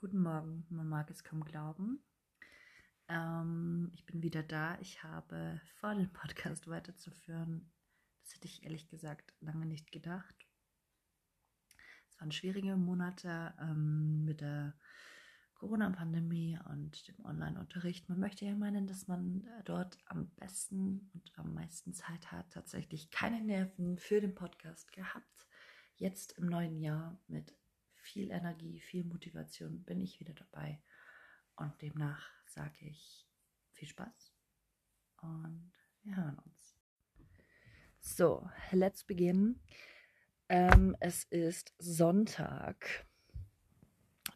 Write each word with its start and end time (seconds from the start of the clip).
Guten 0.00 0.22
Morgen, 0.22 0.64
man 0.70 0.88
mag 0.88 1.10
es 1.10 1.24
kaum 1.24 1.44
glauben. 1.44 2.02
Ähm, 3.06 3.90
ich 3.92 4.06
bin 4.06 4.22
wieder 4.22 4.42
da. 4.42 4.78
Ich 4.80 5.02
habe 5.02 5.60
vor, 5.74 5.94
den 5.94 6.10
Podcast 6.10 6.68
weiterzuführen. 6.68 7.70
Das 8.22 8.34
hätte 8.34 8.48
ich 8.48 8.62
ehrlich 8.62 8.88
gesagt 8.88 9.34
lange 9.40 9.66
nicht 9.66 9.92
gedacht. 9.92 10.34
Es 12.08 12.18
waren 12.18 12.32
schwierige 12.32 12.76
Monate 12.76 13.52
ähm, 13.60 14.24
mit 14.24 14.40
der 14.40 14.72
Corona-Pandemie 15.52 16.58
und 16.70 17.06
dem 17.06 17.22
Online-Unterricht. 17.26 18.08
Man 18.08 18.20
möchte 18.20 18.46
ja 18.46 18.56
meinen, 18.56 18.86
dass 18.86 19.06
man 19.06 19.46
dort 19.66 19.98
am 20.06 20.30
besten 20.36 21.10
und 21.12 21.30
am 21.34 21.52
meisten 21.52 21.92
Zeit 21.92 22.32
hat. 22.32 22.50
Tatsächlich 22.54 23.10
keine 23.10 23.42
Nerven 23.42 23.98
für 23.98 24.22
den 24.22 24.34
Podcast 24.34 24.92
gehabt. 24.92 25.46
Jetzt 25.96 26.38
im 26.38 26.46
neuen 26.46 26.78
Jahr 26.78 27.20
mit 27.26 27.54
viel 28.10 28.30
Energie, 28.30 28.80
viel 28.80 29.04
Motivation 29.04 29.84
bin 29.84 30.00
ich 30.00 30.18
wieder 30.20 30.34
dabei. 30.34 30.82
Und 31.56 31.80
demnach 31.80 32.28
sage 32.46 32.86
ich 32.86 33.26
viel 33.72 33.88
Spaß 33.88 34.32
und 35.22 35.72
wir 36.02 36.16
hören 36.16 36.38
uns. 36.38 36.76
So, 38.00 38.48
let's 38.72 39.04
begin. 39.04 39.60
Ähm, 40.48 40.96
es 41.00 41.24
ist 41.24 41.74
Sonntag. 41.78 43.06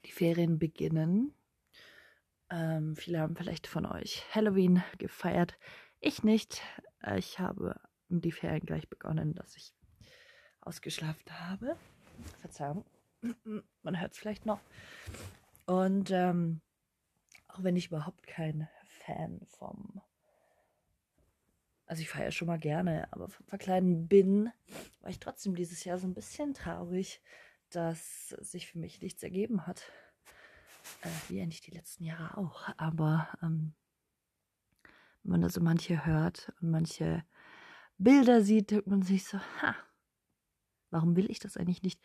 Die 0.04 0.12
Ferien 0.12 0.58
beginnen. 0.58 1.34
Ähm, 2.50 2.94
viele 2.94 3.20
haben 3.20 3.36
vielleicht 3.36 3.66
von 3.66 3.86
euch 3.86 4.22
Halloween 4.34 4.84
gefeiert. 4.98 5.58
Ich 6.00 6.22
nicht. 6.22 6.62
Ich 7.16 7.38
habe 7.38 7.80
die 8.08 8.32
Ferien 8.32 8.66
gleich 8.66 8.88
begonnen, 8.88 9.34
dass 9.34 9.56
ich 9.56 9.74
ausgeschlafen 10.60 11.40
habe. 11.40 11.76
Verzeihung. 12.40 12.84
Man 13.82 14.00
hört 14.00 14.12
es 14.12 14.18
vielleicht 14.18 14.46
noch. 14.46 14.60
Und 15.66 16.10
ähm, 16.10 16.60
auch 17.48 17.62
wenn 17.62 17.76
ich 17.76 17.86
überhaupt 17.88 18.26
kein 18.26 18.68
Fan 18.86 19.40
vom, 19.46 20.00
also 21.86 22.02
ich 22.02 22.08
feiere 22.08 22.32
schon 22.32 22.48
mal 22.48 22.58
gerne, 22.58 23.08
aber 23.12 23.28
vom 23.28 23.46
Verkleiden 23.46 24.08
bin, 24.08 24.50
war 25.00 25.10
ich 25.10 25.20
trotzdem 25.20 25.54
dieses 25.54 25.84
Jahr 25.84 25.98
so 25.98 26.06
ein 26.06 26.14
bisschen 26.14 26.54
traurig, 26.54 27.22
dass 27.70 28.28
sich 28.28 28.66
für 28.66 28.78
mich 28.78 29.00
nichts 29.00 29.22
ergeben 29.22 29.66
hat. 29.66 29.90
Äh, 31.02 31.08
wie 31.28 31.40
eigentlich 31.40 31.62
die 31.62 31.70
letzten 31.70 32.04
Jahre 32.04 32.36
auch. 32.36 32.68
Aber 32.76 33.28
ähm, 33.42 33.74
wenn 35.22 35.32
man 35.32 35.40
da 35.40 35.48
so 35.48 35.60
manche 35.60 36.04
hört 36.04 36.52
und 36.60 36.70
manche 36.70 37.24
Bilder 37.96 38.42
sieht, 38.42 38.70
denkt 38.70 38.86
man 38.86 39.02
sich 39.02 39.24
so, 39.24 39.38
ha, 39.38 39.74
warum 40.94 41.16
will 41.16 41.30
ich 41.30 41.40
das 41.40 41.56
eigentlich 41.56 41.82
nicht? 41.82 42.00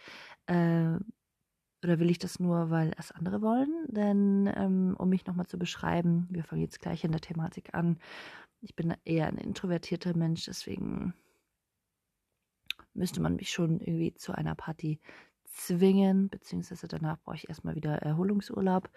Äh, 0.47 0.97
oder 1.81 1.99
will 1.99 2.09
ich 2.09 2.19
das 2.19 2.39
nur, 2.39 2.69
weil 2.69 2.93
es 2.97 3.11
andere 3.11 3.41
wollen? 3.41 3.85
Denn 3.87 4.51
ähm, 4.55 4.95
um 4.97 5.07
mich 5.09 5.25
nochmal 5.25 5.45
zu 5.45 5.57
beschreiben, 5.57 6.27
wir 6.29 6.43
fangen 6.43 6.61
jetzt 6.61 6.81
gleich 6.81 7.05
in 7.05 7.11
der 7.11 7.21
Thematik 7.21 7.73
an. 7.73 7.99
Ich 8.61 8.75
bin 8.75 8.93
eher 9.05 9.27
ein 9.27 9.37
introvertierter 9.37 10.17
Mensch, 10.17 10.45
deswegen 10.45 11.13
müsste 12.93 13.21
man 13.21 13.37
mich 13.37 13.51
schon 13.51 13.79
irgendwie 13.79 14.13
zu 14.15 14.33
einer 14.33 14.55
Party 14.55 14.99
zwingen, 15.45 16.29
beziehungsweise 16.29 16.87
danach 16.87 17.17
brauche 17.21 17.37
ich 17.37 17.47
erstmal 17.47 17.75
wieder 17.75 17.95
Erholungsurlaub. 17.95 18.89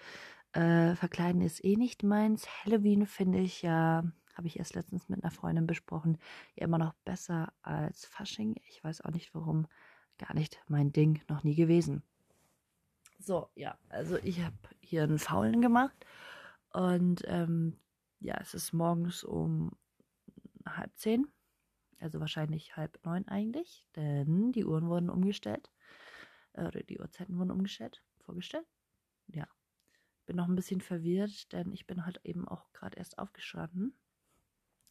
Äh, 0.52 0.96
verkleiden 0.96 1.40
ist 1.40 1.64
eh 1.64 1.76
nicht 1.76 2.02
meins. 2.02 2.46
Halloween 2.64 3.06
finde 3.06 3.38
ich 3.38 3.62
ja, 3.62 4.02
habe 4.32 4.46
ich 4.46 4.58
erst 4.58 4.74
letztens 4.74 5.08
mit 5.08 5.22
einer 5.22 5.30
Freundin 5.30 5.66
besprochen, 5.66 6.18
ja 6.54 6.64
immer 6.64 6.78
noch 6.78 6.94
besser 7.04 7.52
als 7.62 8.04
Fasching. 8.06 8.56
Ich 8.68 8.82
weiß 8.82 9.02
auch 9.02 9.10
nicht 9.10 9.34
warum 9.34 9.66
gar 10.18 10.34
nicht 10.34 10.62
mein 10.68 10.92
Ding, 10.92 11.22
noch 11.28 11.44
nie 11.44 11.54
gewesen. 11.54 12.02
So, 13.18 13.48
ja, 13.54 13.78
also 13.88 14.16
ich 14.18 14.40
habe 14.40 14.56
hier 14.80 15.04
einen 15.04 15.18
Faulen 15.18 15.60
gemacht 15.60 16.06
und 16.72 17.22
ähm, 17.26 17.78
ja, 18.20 18.36
es 18.40 18.54
ist 18.54 18.72
morgens 18.72 19.22
um 19.22 19.72
halb 20.66 20.96
zehn, 20.96 21.26
also 22.00 22.20
wahrscheinlich 22.20 22.76
halb 22.76 22.98
neun 23.04 23.26
eigentlich, 23.28 23.86
denn 23.94 24.52
die 24.52 24.64
Uhren 24.64 24.88
wurden 24.88 25.10
umgestellt, 25.10 25.70
äh, 26.54 26.66
oder 26.66 26.82
die 26.82 26.98
Uhrzeiten 26.98 27.38
wurden 27.38 27.50
umgestellt, 27.50 28.02
vorgestellt. 28.20 28.66
Ja, 29.28 29.46
bin 30.26 30.36
noch 30.36 30.48
ein 30.48 30.56
bisschen 30.56 30.80
verwirrt, 30.80 31.52
denn 31.52 31.72
ich 31.72 31.86
bin 31.86 32.04
halt 32.04 32.20
eben 32.24 32.48
auch 32.48 32.72
gerade 32.72 32.98
erst 32.98 33.18
aufgestanden, 33.18 33.94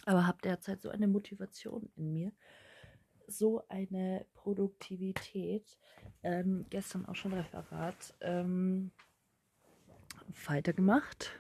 aber 0.06 0.28
habe 0.28 0.40
derzeit 0.44 0.82
so 0.82 0.90
eine 0.90 1.08
Motivation 1.08 1.92
in 1.96 2.14
mir, 2.14 2.32
so 3.28 3.64
eine 3.70 4.26
Produktivität. 4.34 5.78
Ähm, 6.24 6.66
gestern 6.70 7.06
auch 7.06 7.16
schon 7.16 7.34
Referat 7.34 8.14
ähm, 8.22 8.92
weitergemacht 10.46 11.32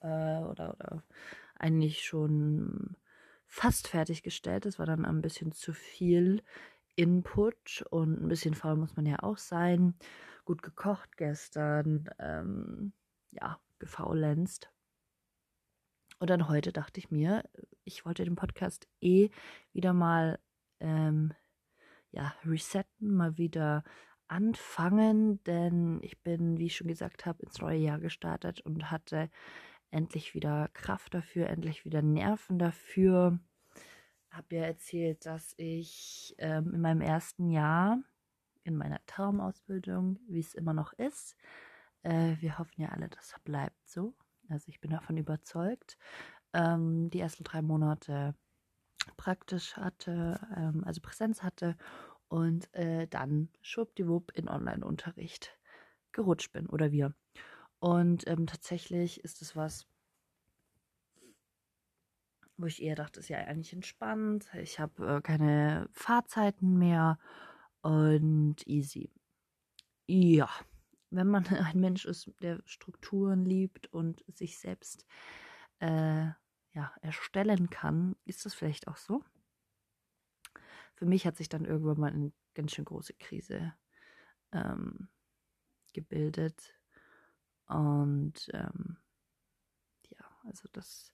äh, 0.00 0.06
oder, 0.06 0.74
oder 0.74 1.04
eigentlich 1.56 2.04
schon 2.04 2.96
fast 3.46 3.88
fertiggestellt. 3.88 4.66
Es 4.66 4.78
war 4.78 4.86
dann 4.86 5.04
ein 5.04 5.22
bisschen 5.22 5.52
zu 5.52 5.72
viel 5.72 6.42
Input 6.96 7.84
und 7.90 8.22
ein 8.22 8.28
bisschen 8.28 8.54
faul 8.54 8.76
muss 8.76 8.96
man 8.96 9.06
ja 9.06 9.22
auch 9.22 9.38
sein. 9.38 9.94
Gut 10.44 10.62
gekocht 10.62 11.16
gestern, 11.16 12.08
ähm, 12.18 12.92
ja, 13.30 13.58
gefaulenzt. 13.78 14.70
Und 16.20 16.28
dann 16.28 16.48
heute 16.48 16.70
dachte 16.70 17.00
ich 17.00 17.10
mir, 17.10 17.42
ich 17.84 18.04
wollte 18.04 18.24
den 18.24 18.36
Podcast 18.36 18.86
eh 19.00 19.30
wieder 19.72 19.94
mal 19.94 20.38
ähm, 20.78 21.32
ja, 22.10 22.34
resetten, 22.44 23.14
mal 23.14 23.38
wieder 23.38 23.84
anfangen, 24.28 25.42
denn 25.44 25.98
ich 26.02 26.22
bin, 26.22 26.58
wie 26.58 26.66
ich 26.66 26.76
schon 26.76 26.88
gesagt 26.88 27.24
habe, 27.24 27.42
ins 27.42 27.58
neue 27.58 27.78
Jahr 27.78 27.98
gestartet 27.98 28.60
und 28.60 28.90
hatte 28.90 29.30
endlich 29.90 30.34
wieder 30.34 30.68
Kraft 30.74 31.14
dafür, 31.14 31.48
endlich 31.48 31.86
wieder 31.86 32.02
Nerven 32.02 32.58
dafür. 32.58 33.40
Habe 34.30 34.56
ja 34.56 34.64
erzählt, 34.64 35.24
dass 35.24 35.54
ich 35.56 36.34
ähm, 36.36 36.74
in 36.74 36.82
meinem 36.82 37.00
ersten 37.00 37.48
Jahr 37.48 37.98
in 38.62 38.76
meiner 38.76 39.00
Traumausbildung, 39.06 40.18
wie 40.28 40.40
es 40.40 40.52
immer 40.52 40.74
noch 40.74 40.92
ist, 40.92 41.34
äh, 42.02 42.36
wir 42.40 42.58
hoffen 42.58 42.82
ja 42.82 42.90
alle, 42.90 43.08
das 43.08 43.34
bleibt 43.42 43.88
so. 43.88 44.14
Also 44.50 44.68
ich 44.68 44.80
bin 44.80 44.90
davon 44.90 45.16
überzeugt. 45.16 45.96
Ähm, 46.52 47.10
die 47.10 47.20
ersten 47.20 47.44
drei 47.44 47.62
Monate 47.62 48.34
praktisch 49.16 49.76
hatte, 49.76 50.40
ähm, 50.56 50.82
also 50.84 51.00
Präsenz 51.00 51.42
hatte 51.42 51.76
und 52.28 52.72
äh, 52.74 53.06
dann 53.08 53.48
schwuppdiwupp 53.62 54.32
in 54.34 54.48
Online-Unterricht 54.48 55.56
gerutscht 56.12 56.52
bin 56.52 56.66
oder 56.66 56.92
wir. 56.92 57.14
Und 57.78 58.26
ähm, 58.28 58.46
tatsächlich 58.46 59.24
ist 59.24 59.42
es 59.42 59.56
was, 59.56 59.86
wo 62.56 62.66
ich 62.66 62.82
eher 62.82 62.94
dachte, 62.94 63.20
ist 63.20 63.28
ja 63.28 63.38
eigentlich 63.38 63.72
entspannt. 63.72 64.48
Ich 64.54 64.78
habe 64.78 65.16
äh, 65.16 65.20
keine 65.22 65.88
Fahrzeiten 65.92 66.78
mehr 66.78 67.18
und 67.82 68.66
easy. 68.66 69.10
Ja, 70.06 70.48
wenn 71.10 71.28
man 71.28 71.46
ein 71.74 71.80
Mensch 71.80 72.04
ist, 72.04 72.30
der 72.40 72.60
Strukturen 72.64 73.44
liebt 73.44 73.86
und 73.92 74.24
sich 74.28 74.58
selbst 74.58 75.06
äh, 75.80 76.28
ja, 76.72 76.94
erstellen 77.02 77.70
kann, 77.70 78.16
ist 78.24 78.44
das 78.44 78.54
vielleicht 78.54 78.88
auch 78.88 78.96
so. 78.96 79.22
Für 80.94 81.06
mich 81.06 81.26
hat 81.26 81.36
sich 81.36 81.48
dann 81.48 81.64
irgendwann 81.64 82.00
mal 82.00 82.12
eine 82.12 82.32
ganz 82.54 82.72
schön 82.72 82.84
große 82.84 83.14
Krise 83.14 83.74
ähm, 84.52 85.08
gebildet. 85.92 86.74
Und 87.66 88.50
ähm, 88.52 88.98
ja, 90.10 90.24
also 90.44 90.68
das 90.72 91.12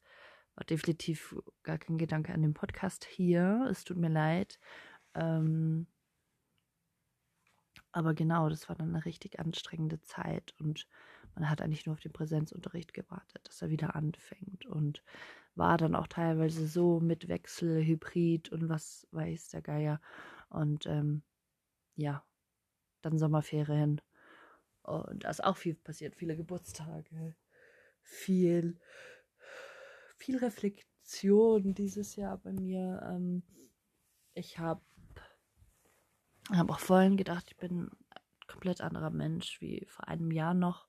war 0.54 0.64
definitiv 0.64 1.36
gar 1.62 1.78
kein 1.78 1.98
Gedanke 1.98 2.32
an 2.32 2.42
den 2.42 2.54
Podcast 2.54 3.04
hier. 3.04 3.66
Es 3.70 3.84
tut 3.84 3.96
mir 3.98 4.08
leid. 4.08 4.58
Ähm, 5.14 5.86
aber 7.96 8.12
genau, 8.12 8.50
das 8.50 8.68
war 8.68 8.76
dann 8.76 8.94
eine 8.94 9.06
richtig 9.06 9.40
anstrengende 9.40 10.02
Zeit 10.02 10.54
und 10.58 10.86
man 11.34 11.48
hat 11.48 11.62
eigentlich 11.62 11.86
nur 11.86 11.94
auf 11.94 12.00
den 12.00 12.12
Präsenzunterricht 12.12 12.92
gewartet, 12.92 13.48
dass 13.48 13.62
er 13.62 13.70
wieder 13.70 13.96
anfängt 13.96 14.66
und 14.66 15.02
war 15.54 15.78
dann 15.78 15.94
auch 15.94 16.06
teilweise 16.06 16.66
so 16.66 17.00
mit 17.00 17.28
Wechsel, 17.28 17.82
Hybrid 17.82 18.50
und 18.50 18.68
was 18.68 19.06
weiß 19.12 19.48
der 19.48 19.62
Geier. 19.62 20.02
Und 20.50 20.84
ähm, 20.84 21.22
ja, 21.94 22.22
dann 23.00 23.16
Sommerferien. 23.16 24.02
Und 24.82 25.24
da 25.24 25.30
ist 25.30 25.42
auch 25.42 25.56
viel 25.56 25.74
passiert, 25.74 26.16
viele 26.16 26.36
Geburtstage, 26.36 27.34
viel, 28.02 28.78
viel 30.16 30.36
Reflexion 30.36 31.72
dieses 31.72 32.14
Jahr 32.16 32.36
bei 32.36 32.52
mir. 32.52 33.00
Ähm, 33.10 33.42
ich 34.34 34.58
habe 34.58 34.82
hab 36.50 36.70
auch 36.70 36.80
vorhin 36.80 37.16
gedacht, 37.16 37.46
ich 37.48 37.56
bin 37.56 37.84
ein 37.84 37.90
komplett 38.46 38.80
anderer 38.80 39.10
Mensch 39.10 39.60
wie 39.60 39.84
vor 39.88 40.08
einem 40.08 40.30
Jahr 40.30 40.54
noch 40.54 40.86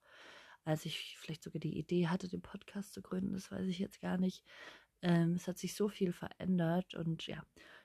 als 0.67 0.85
ich 0.85 1.17
vielleicht 1.17 1.43
sogar 1.43 1.61
die 1.61 1.77
Idee 1.77 2.09
hatte, 2.09 2.27
den 2.27 2.41
Podcast 2.41 2.93
zu 2.93 3.01
gründen, 3.01 3.33
das 3.33 3.51
weiß 3.51 3.65
ich 3.67 3.79
jetzt 3.79 4.01
gar 4.01 4.17
nicht. 4.17 4.43
Ähm, 5.01 5.35
es 5.35 5.47
hat 5.47 5.57
sich 5.57 5.75
so 5.75 5.87
viel 5.87 6.11
verändert 6.11 6.93
und 6.93 7.25
ja, 7.25 7.41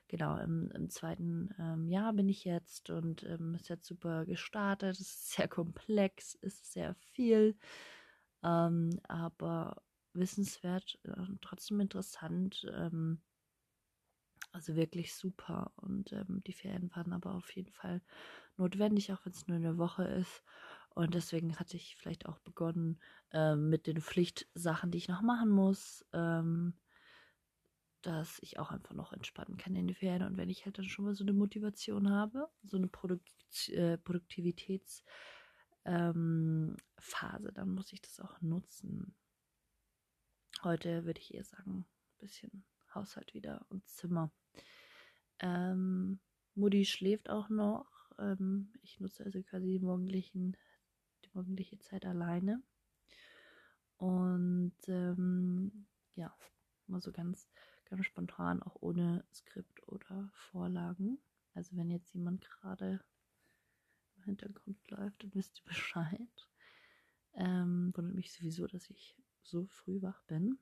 genau, 0.09 0.37
im, 0.37 0.69
im 0.71 0.89
zweiten 0.89 1.53
ähm, 1.57 1.87
Jahr 1.87 2.11
bin 2.11 2.27
ich 2.27 2.43
jetzt 2.43 2.89
und 2.89 3.23
ähm, 3.23 3.55
ist 3.55 3.69
jetzt 3.69 3.85
super 3.85 4.25
gestartet. 4.25 4.95
Es 4.95 4.99
ist 4.99 5.31
sehr 5.31 5.47
komplex, 5.47 6.35
ist 6.35 6.73
sehr 6.73 6.93
viel, 7.13 7.55
ähm, 8.43 8.99
aber 9.07 9.81
wissenswert, 10.11 10.99
äh, 11.03 11.13
trotzdem 11.39 11.79
interessant. 11.79 12.69
Ähm, 12.75 13.21
also 14.53 14.75
wirklich 14.75 15.15
super. 15.15 15.73
Und 15.75 16.13
ähm, 16.13 16.41
die 16.45 16.53
Ferien 16.53 16.89
waren 16.95 17.11
aber 17.11 17.33
auf 17.33 17.53
jeden 17.55 17.71
Fall 17.71 18.01
notwendig, 18.55 19.11
auch 19.11 19.25
wenn 19.25 19.33
es 19.33 19.47
nur 19.47 19.57
eine 19.57 19.77
Woche 19.77 20.05
ist. 20.05 20.43
Und 20.89 21.15
deswegen 21.15 21.59
hatte 21.59 21.75
ich 21.75 21.95
vielleicht 21.95 22.27
auch 22.27 22.37
begonnen 22.39 23.01
ähm, 23.31 23.69
mit 23.69 23.87
den 23.87 23.99
Pflichtsachen, 23.99 24.91
die 24.91 24.99
ich 24.99 25.07
noch 25.07 25.23
machen 25.23 25.49
muss, 25.49 26.05
ähm, 26.13 26.75
dass 28.03 28.37
ich 28.39 28.59
auch 28.59 28.71
einfach 28.71 28.93
noch 28.93 29.11
entspannen 29.11 29.57
kann 29.57 29.75
in 29.75 29.87
die 29.87 29.95
Ferien. 29.95 30.21
Und 30.23 30.37
wenn 30.37 30.49
ich 30.49 30.65
halt 30.65 30.77
dann 30.77 30.87
schon 30.87 31.05
mal 31.05 31.15
so 31.15 31.23
eine 31.23 31.33
Motivation 31.33 32.11
habe, 32.11 32.47
so 32.63 32.77
eine 32.77 32.87
Produkt 32.87 33.31
äh, 33.69 33.97
Produktivitätsphase, 33.97 35.03
ähm, 35.85 36.77
dann 37.55 37.69
muss 37.73 37.91
ich 37.91 38.01
das 38.01 38.19
auch 38.19 38.39
nutzen. 38.41 39.15
Heute 40.61 41.05
würde 41.05 41.19
ich 41.19 41.33
eher 41.33 41.43
sagen, 41.43 41.79
ein 41.79 42.17
bisschen 42.19 42.65
Haushalt 42.93 43.33
wieder 43.33 43.65
und 43.69 43.87
Zimmer. 43.87 44.31
Ähm, 45.43 46.19
Mutti 46.55 46.85
schläft 46.85 47.29
auch 47.29 47.49
noch. 47.49 47.85
Ähm, 48.17 48.71
ich 48.81 48.99
nutze 48.99 49.25
also 49.25 49.43
quasi 49.43 49.67
die, 49.67 49.79
morgendlichen, 49.79 50.55
die 51.25 51.29
morgendliche 51.33 51.77
Zeit 51.79 52.05
alleine. 52.05 52.63
Und 53.97 54.75
ähm, 54.87 55.85
ja, 56.15 56.33
mal 56.87 57.01
so 57.01 57.11
ganz, 57.11 57.49
ganz 57.85 58.05
spontan, 58.05 58.63
auch 58.63 58.77
ohne 58.81 59.25
Skript 59.33 59.85
oder 59.87 60.31
Vorlagen. 60.33 61.19
Also 61.53 61.75
wenn 61.75 61.89
jetzt 61.89 62.13
jemand 62.13 62.49
gerade 62.49 63.03
im 64.15 64.23
Hintergrund 64.23 64.77
läuft, 64.89 65.23
dann 65.23 65.35
wisst 65.35 65.59
ihr 65.59 65.63
Bescheid. 65.69 66.49
Ähm, 67.33 67.91
wundert 67.95 68.15
mich 68.15 68.31
sowieso, 68.31 68.65
dass 68.67 68.89
ich 68.89 69.17
so 69.41 69.65
früh 69.65 70.01
wach 70.01 70.21
bin. 70.23 70.57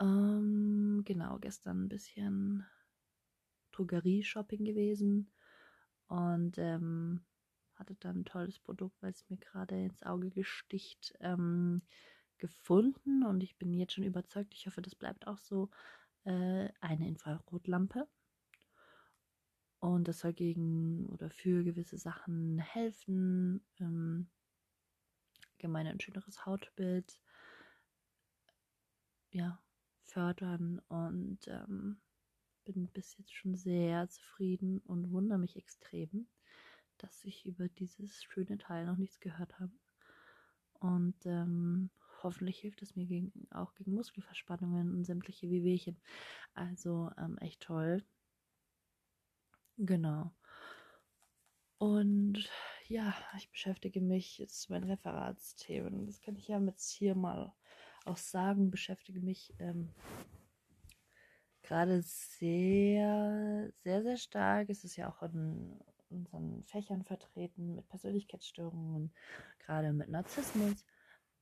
Ähm, 0.00 1.02
genau, 1.04 1.38
gestern 1.38 1.84
ein 1.84 1.88
bisschen 1.88 2.66
Drogerie-Shopping 3.72 4.64
gewesen 4.64 5.30
und 6.08 6.58
ähm, 6.58 7.24
hatte 7.74 7.94
dann 7.96 8.20
ein 8.20 8.24
tolles 8.24 8.58
Produkt, 8.58 9.00
weil 9.02 9.10
es 9.12 9.28
mir 9.28 9.36
gerade 9.38 9.84
ins 9.84 10.02
Auge 10.02 10.30
gesticht, 10.30 11.14
ähm, 11.20 11.82
gefunden 12.38 13.24
und 13.24 13.42
ich 13.42 13.56
bin 13.56 13.72
jetzt 13.72 13.94
schon 13.94 14.04
überzeugt, 14.04 14.54
ich 14.54 14.66
hoffe, 14.66 14.82
das 14.82 14.94
bleibt 14.94 15.26
auch 15.26 15.38
so, 15.38 15.70
äh, 16.24 16.68
eine 16.80 17.08
Infrarotlampe. 17.08 18.08
Und 19.80 20.08
das 20.08 20.20
soll 20.20 20.32
gegen 20.32 21.06
oder 21.10 21.28
für 21.30 21.62
gewisse 21.62 21.98
Sachen 21.98 22.58
helfen, 22.58 23.62
ähm, 23.80 24.30
allgemein 25.52 25.86
ein 25.86 26.00
schöneres 26.00 26.46
Hautbild, 26.46 27.20
ja, 29.30 29.58
fördern 30.04 30.80
und 30.88 31.38
ähm, 31.48 32.00
bin 32.64 32.88
bis 32.88 33.16
jetzt 33.18 33.34
schon 33.34 33.54
sehr 33.54 34.08
zufrieden 34.08 34.80
und 34.80 35.12
wundere 35.12 35.38
mich 35.38 35.56
extrem, 35.56 36.26
dass 36.98 37.24
ich 37.24 37.46
über 37.46 37.68
dieses 37.68 38.22
schöne 38.24 38.58
Teil 38.58 38.86
noch 38.86 38.96
nichts 38.96 39.20
gehört 39.20 39.58
habe. 39.58 39.72
Und 40.80 41.26
ähm, 41.26 41.90
hoffentlich 42.22 42.58
hilft 42.60 42.82
es 42.82 42.96
mir 42.96 43.06
gegen, 43.06 43.32
auch 43.50 43.74
gegen 43.74 43.94
Muskelverspannungen 43.94 44.94
und 44.94 45.04
sämtliche 45.04 45.50
Wehwehchen. 45.50 46.00
Also 46.54 47.10
ähm, 47.18 47.38
echt 47.38 47.60
toll. 47.62 48.04
Genau. 49.76 50.32
Und 51.78 52.48
ja, 52.86 53.14
ich 53.36 53.50
beschäftige 53.50 54.00
mich 54.00 54.38
jetzt 54.38 54.70
mein 54.70 54.84
Referatsthemen. 54.84 56.06
Das 56.06 56.20
kann 56.20 56.36
ich 56.36 56.48
ja 56.48 56.60
jetzt 56.60 56.90
hier 56.92 57.14
mal 57.14 57.52
auch 58.04 58.16
sagen, 58.16 58.70
beschäftige 58.70 59.20
mich 59.20 59.54
ähm, 59.58 59.90
gerade 61.62 62.02
sehr, 62.02 63.70
sehr, 63.82 64.02
sehr 64.02 64.16
stark. 64.16 64.68
Es 64.70 64.84
ist 64.84 64.96
ja 64.96 65.08
auch 65.08 65.22
in 65.22 65.80
unseren 66.10 66.64
Fächern 66.64 67.04
vertreten 67.04 67.74
mit 67.74 67.88
Persönlichkeitsstörungen, 67.88 69.12
gerade 69.58 69.92
mit 69.92 70.08
Narzissmus. 70.08 70.84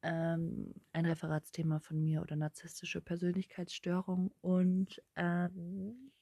Ähm, 0.04 0.74
ein 0.92 1.06
Referatsthema 1.06 1.78
von 1.78 2.02
mir 2.02 2.22
oder 2.22 2.34
narzisstische 2.34 3.00
Persönlichkeitsstörung 3.00 4.32
und 4.40 5.00
ähm, 5.14 6.12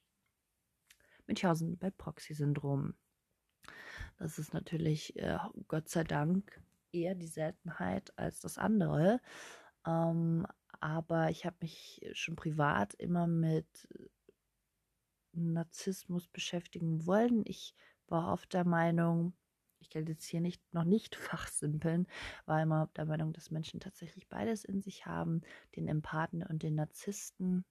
Münchhausen 1.26 1.78
bei 1.78 1.90
Proxy-Syndrom. 1.90 2.94
Das 4.18 4.38
ist 4.38 4.52
natürlich 4.52 5.16
äh, 5.16 5.38
Gott 5.68 5.88
sei 5.88 6.04
Dank 6.04 6.60
eher 6.92 7.14
die 7.14 7.26
Seltenheit 7.26 8.12
als 8.18 8.40
das 8.40 8.58
andere. 8.58 9.20
Ähm, 9.86 10.46
aber 10.80 11.30
ich 11.30 11.44
habe 11.44 11.56
mich 11.60 12.00
schon 12.14 12.36
privat 12.36 12.94
immer 12.94 13.26
mit 13.26 13.88
Narzissmus 15.32 16.28
beschäftigen 16.28 17.06
wollen. 17.06 17.42
Ich 17.46 17.74
war 18.08 18.32
oft 18.32 18.52
der 18.52 18.64
Meinung, 18.64 19.34
ich 19.78 19.90
kann 19.90 20.06
jetzt 20.06 20.26
hier 20.26 20.40
nicht 20.40 20.62
noch 20.72 20.84
nicht 20.84 21.14
fachsimpeln, 21.16 22.06
war 22.46 22.62
immer 22.62 22.88
der 22.96 23.06
Meinung, 23.06 23.32
dass 23.32 23.50
Menschen 23.50 23.80
tatsächlich 23.80 24.28
beides 24.28 24.64
in 24.64 24.80
sich 24.80 25.06
haben, 25.06 25.42
den 25.76 25.88
Empathen 25.88 26.42
und 26.42 26.62
den 26.62 26.74
Narzissten. 26.76 27.64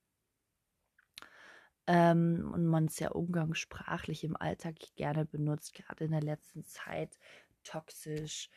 Ähm, 1.88 2.52
und 2.54 2.68
man 2.68 2.86
es 2.86 3.00
ja 3.00 3.10
umgangssprachlich 3.10 4.24
im 4.24 4.38
Alltag 4.38 4.76
gerne 4.96 5.26
benutzt, 5.26 5.74
gerade 5.74 6.06
in 6.06 6.12
der 6.12 6.22
letzten 6.22 6.64
Zeit 6.64 7.18
toxisch, 7.64 8.50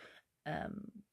ähm, 0.45 1.05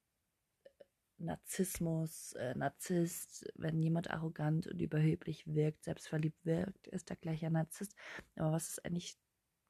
Narzissmus, 1.19 2.33
äh, 2.33 2.55
Narzisst, 2.55 3.51
wenn 3.55 3.81
jemand 3.81 4.09
arrogant 4.09 4.67
und 4.67 4.81
überheblich 4.81 5.45
wirkt, 5.47 5.83
selbstverliebt 5.83 6.45
wirkt, 6.45 6.87
ist 6.87 7.09
er 7.09 7.15
gleich 7.15 7.45
ein 7.45 7.53
Narzisst. 7.53 7.95
Aber 8.35 8.51
was 8.51 8.69
ist 8.69 8.85
eigentlich 8.85 9.17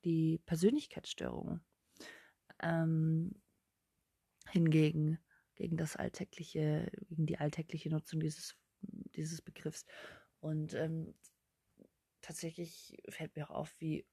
die 0.03 0.39
Persönlichkeitsstörung? 0.45 1.61
Ähm, 2.61 3.41
hingegen 4.49 5.19
gegen 5.55 5.75
das 5.75 5.97
alltägliche, 5.97 6.89
gegen 7.09 7.25
die 7.25 7.37
alltägliche 7.37 7.89
Nutzung 7.89 8.21
dieses, 8.21 8.55
dieses 8.81 9.41
Begriffs. 9.41 9.85
Und 10.39 10.73
ähm, 10.73 11.13
tatsächlich 12.21 12.97
fällt 13.09 13.35
mir 13.35 13.49
auch 13.49 13.55
auf, 13.55 13.75
wie 13.79 14.07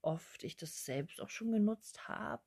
oft 0.00 0.44
ich 0.44 0.56
das 0.56 0.84
selbst 0.84 1.20
auch 1.20 1.28
schon 1.28 1.52
genutzt 1.52 2.08
habe 2.08 2.42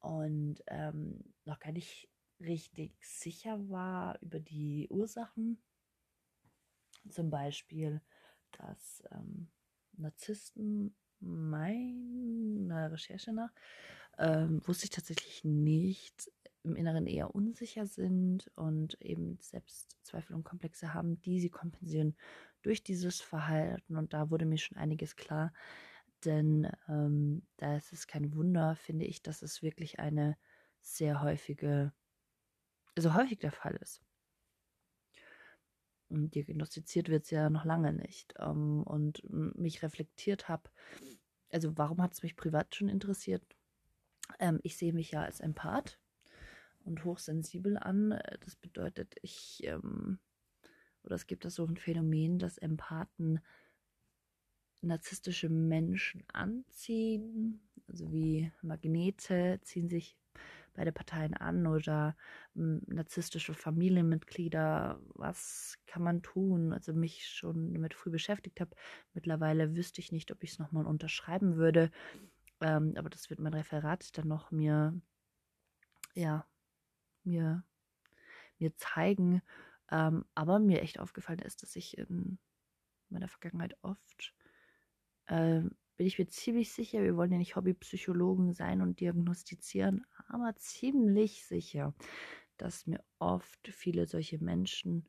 und 0.00 0.62
ähm, 0.66 1.34
noch 1.44 1.60
gar 1.60 1.70
nicht 1.70 2.08
richtig 2.42 2.92
sicher 3.02 3.68
war 3.68 4.20
über 4.20 4.40
die 4.40 4.88
Ursachen. 4.90 5.58
Zum 7.08 7.30
Beispiel, 7.30 8.00
dass 8.52 9.02
ähm, 9.10 9.48
Narzissten 9.92 10.94
meiner 11.20 12.92
Recherche 12.92 13.32
nach 13.32 13.52
ähm, 14.18 14.60
wusste 14.66 14.84
ich 14.84 14.90
tatsächlich 14.90 15.44
nicht, 15.44 16.30
im 16.64 16.76
Inneren 16.76 17.06
eher 17.06 17.34
unsicher 17.34 17.86
sind 17.86 18.50
und 18.54 19.00
eben 19.00 19.38
Selbstzweifel 19.40 20.36
und 20.36 20.44
Komplexe 20.44 20.94
haben, 20.94 21.20
die 21.22 21.40
sie 21.40 21.50
kompensieren 21.50 22.16
durch 22.62 22.84
dieses 22.84 23.20
Verhalten. 23.20 23.96
Und 23.96 24.12
da 24.12 24.30
wurde 24.30 24.44
mir 24.44 24.58
schon 24.58 24.78
einiges 24.78 25.16
klar, 25.16 25.52
denn 26.24 26.70
ähm, 26.88 27.42
da 27.56 27.76
ist 27.76 27.92
es 27.92 28.06
kein 28.06 28.34
Wunder, 28.34 28.76
finde 28.76 29.06
ich, 29.06 29.22
dass 29.22 29.42
es 29.42 29.62
wirklich 29.62 29.98
eine 29.98 30.36
sehr 30.80 31.20
häufige 31.20 31.92
so 32.96 33.14
häufig 33.14 33.38
der 33.38 33.52
Fall 33.52 33.76
ist. 33.76 34.02
Und 36.08 36.34
diagnostiziert 36.34 37.08
wird 37.08 37.24
es 37.24 37.30
ja 37.30 37.48
noch 37.48 37.64
lange 37.64 37.92
nicht. 37.92 38.34
Ähm, 38.38 38.82
und 38.82 39.22
mich 39.30 39.82
reflektiert 39.82 40.48
habe, 40.48 40.70
also 41.50 41.76
warum 41.76 42.02
hat 42.02 42.12
es 42.12 42.22
mich 42.22 42.36
privat 42.36 42.74
schon 42.74 42.88
interessiert? 42.88 43.42
Ähm, 44.38 44.60
ich 44.62 44.76
sehe 44.76 44.92
mich 44.92 45.12
ja 45.12 45.22
als 45.22 45.40
Empath 45.40 45.98
und 46.84 47.04
hochsensibel 47.04 47.78
an. 47.78 48.18
Das 48.40 48.56
bedeutet, 48.56 49.14
ich, 49.22 49.62
ähm, 49.64 50.18
oder 51.02 51.14
es 51.14 51.26
gibt 51.26 51.44
da 51.44 51.50
so 51.50 51.64
ein 51.64 51.76
Phänomen, 51.76 52.38
dass 52.38 52.58
Empathen 52.58 53.40
narzisstische 54.82 55.48
Menschen 55.48 56.24
anziehen, 56.32 57.60
also 57.86 58.12
wie 58.12 58.52
Magnete 58.62 59.60
ziehen 59.62 59.88
sich 59.88 60.16
beide 60.74 60.92
Parteien 60.92 61.34
an 61.34 61.66
oder 61.66 62.16
hm, 62.54 62.82
narzisstische 62.86 63.54
Familienmitglieder, 63.54 65.00
was 65.14 65.78
kann 65.86 66.02
man 66.02 66.22
tun? 66.22 66.72
Also 66.72 66.92
mich 66.92 67.28
schon 67.28 67.72
damit 67.72 67.94
früh 67.94 68.10
beschäftigt 68.10 68.60
habe. 68.60 68.74
Mittlerweile 69.14 69.76
wüsste 69.76 70.00
ich 70.00 70.12
nicht, 70.12 70.32
ob 70.32 70.42
ich 70.42 70.52
es 70.52 70.58
nochmal 70.58 70.86
unterschreiben 70.86 71.56
würde, 71.56 71.90
ähm, 72.60 72.94
aber 72.96 73.10
das 73.10 73.28
wird 73.30 73.40
mein 73.40 73.54
Referat 73.54 74.16
dann 74.16 74.28
noch 74.28 74.50
mir, 74.50 74.98
ja, 76.14 76.46
mir, 77.24 77.64
mir 78.58 78.76
zeigen. 78.76 79.42
Ähm, 79.90 80.24
aber 80.34 80.58
mir 80.58 80.80
echt 80.80 81.00
aufgefallen 81.00 81.40
ist, 81.40 81.62
dass 81.62 81.76
ich 81.76 81.98
in 81.98 82.38
meiner 83.10 83.28
Vergangenheit 83.28 83.76
oft, 83.82 84.34
äh, 85.26 85.62
bin 85.96 86.06
ich 86.06 86.18
mir 86.18 86.28
ziemlich 86.28 86.72
sicher, 86.72 87.02
wir 87.02 87.16
wollen 87.16 87.32
ja 87.32 87.38
nicht 87.38 87.56
Hobbypsychologen 87.56 88.52
sein 88.52 88.80
und 88.80 89.00
diagnostizieren, 89.00 90.04
aber 90.28 90.54
ziemlich 90.56 91.44
sicher, 91.44 91.94
dass 92.56 92.86
mir 92.86 93.04
oft 93.18 93.68
viele 93.68 94.06
solche 94.06 94.38
Menschen 94.38 95.08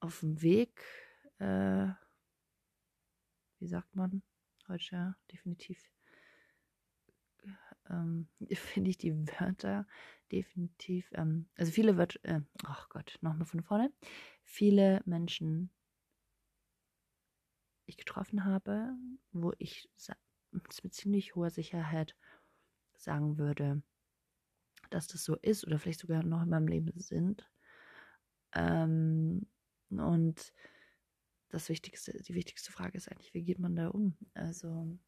auf 0.00 0.20
dem 0.20 0.42
Weg, 0.42 0.82
äh, 1.38 1.88
wie 3.58 3.66
sagt 3.66 3.94
man 3.94 4.22
ja, 4.90 5.14
definitiv, 5.30 5.78
ähm, 7.90 8.28
finde 8.52 8.90
ich 8.90 8.98
die 8.98 9.14
Wörter 9.14 9.86
definitiv, 10.32 11.10
ähm, 11.14 11.46
also 11.56 11.70
viele 11.70 11.96
Wörter, 11.96 12.18
äh, 12.22 12.40
ach 12.64 12.88
Gott, 12.88 13.18
nochmal 13.20 13.46
von 13.46 13.62
vorne, 13.62 13.92
viele 14.44 15.02
Menschen 15.04 15.70
ich 17.86 17.96
getroffen 17.96 18.44
habe, 18.44 18.94
wo 19.32 19.52
ich 19.58 19.88
mit 20.82 20.94
ziemlich 20.94 21.34
hoher 21.34 21.50
Sicherheit 21.50 22.16
sagen 22.96 23.38
würde, 23.38 23.82
dass 24.90 25.06
das 25.06 25.24
so 25.24 25.36
ist 25.36 25.66
oder 25.66 25.78
vielleicht 25.78 26.00
sogar 26.00 26.22
noch 26.22 26.42
in 26.42 26.48
meinem 26.48 26.68
Leben 26.68 26.92
sind. 27.00 27.48
Ähm, 28.52 29.46
und 29.90 30.52
das 31.48 31.68
wichtigste, 31.68 32.12
die 32.22 32.34
wichtigste 32.34 32.72
Frage 32.72 32.96
ist 32.96 33.10
eigentlich, 33.10 33.34
wie 33.34 33.42
geht 33.44 33.58
man 33.58 33.76
da 33.76 33.88
um? 33.88 34.16
Also 34.34 34.98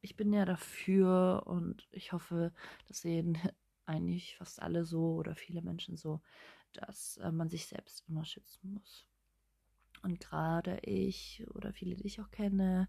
ich 0.00 0.16
bin 0.16 0.32
ja 0.32 0.44
dafür 0.44 1.44
und 1.46 1.88
ich 1.90 2.12
hoffe, 2.12 2.52
das 2.88 3.00
sehen 3.00 3.38
eigentlich 3.86 4.36
fast 4.36 4.60
alle 4.60 4.84
so 4.84 5.14
oder 5.14 5.34
viele 5.34 5.62
Menschen 5.62 5.96
so, 5.96 6.20
dass 6.72 7.16
äh, 7.18 7.30
man 7.32 7.48
sich 7.48 7.66
selbst 7.66 8.04
immer 8.08 8.24
schützen 8.24 8.72
muss. 8.72 9.06
Und 10.02 10.20
gerade 10.20 10.78
ich 10.82 11.44
oder 11.54 11.72
viele, 11.72 11.96
die 11.96 12.06
ich 12.06 12.20
auch 12.20 12.30
kenne, 12.30 12.88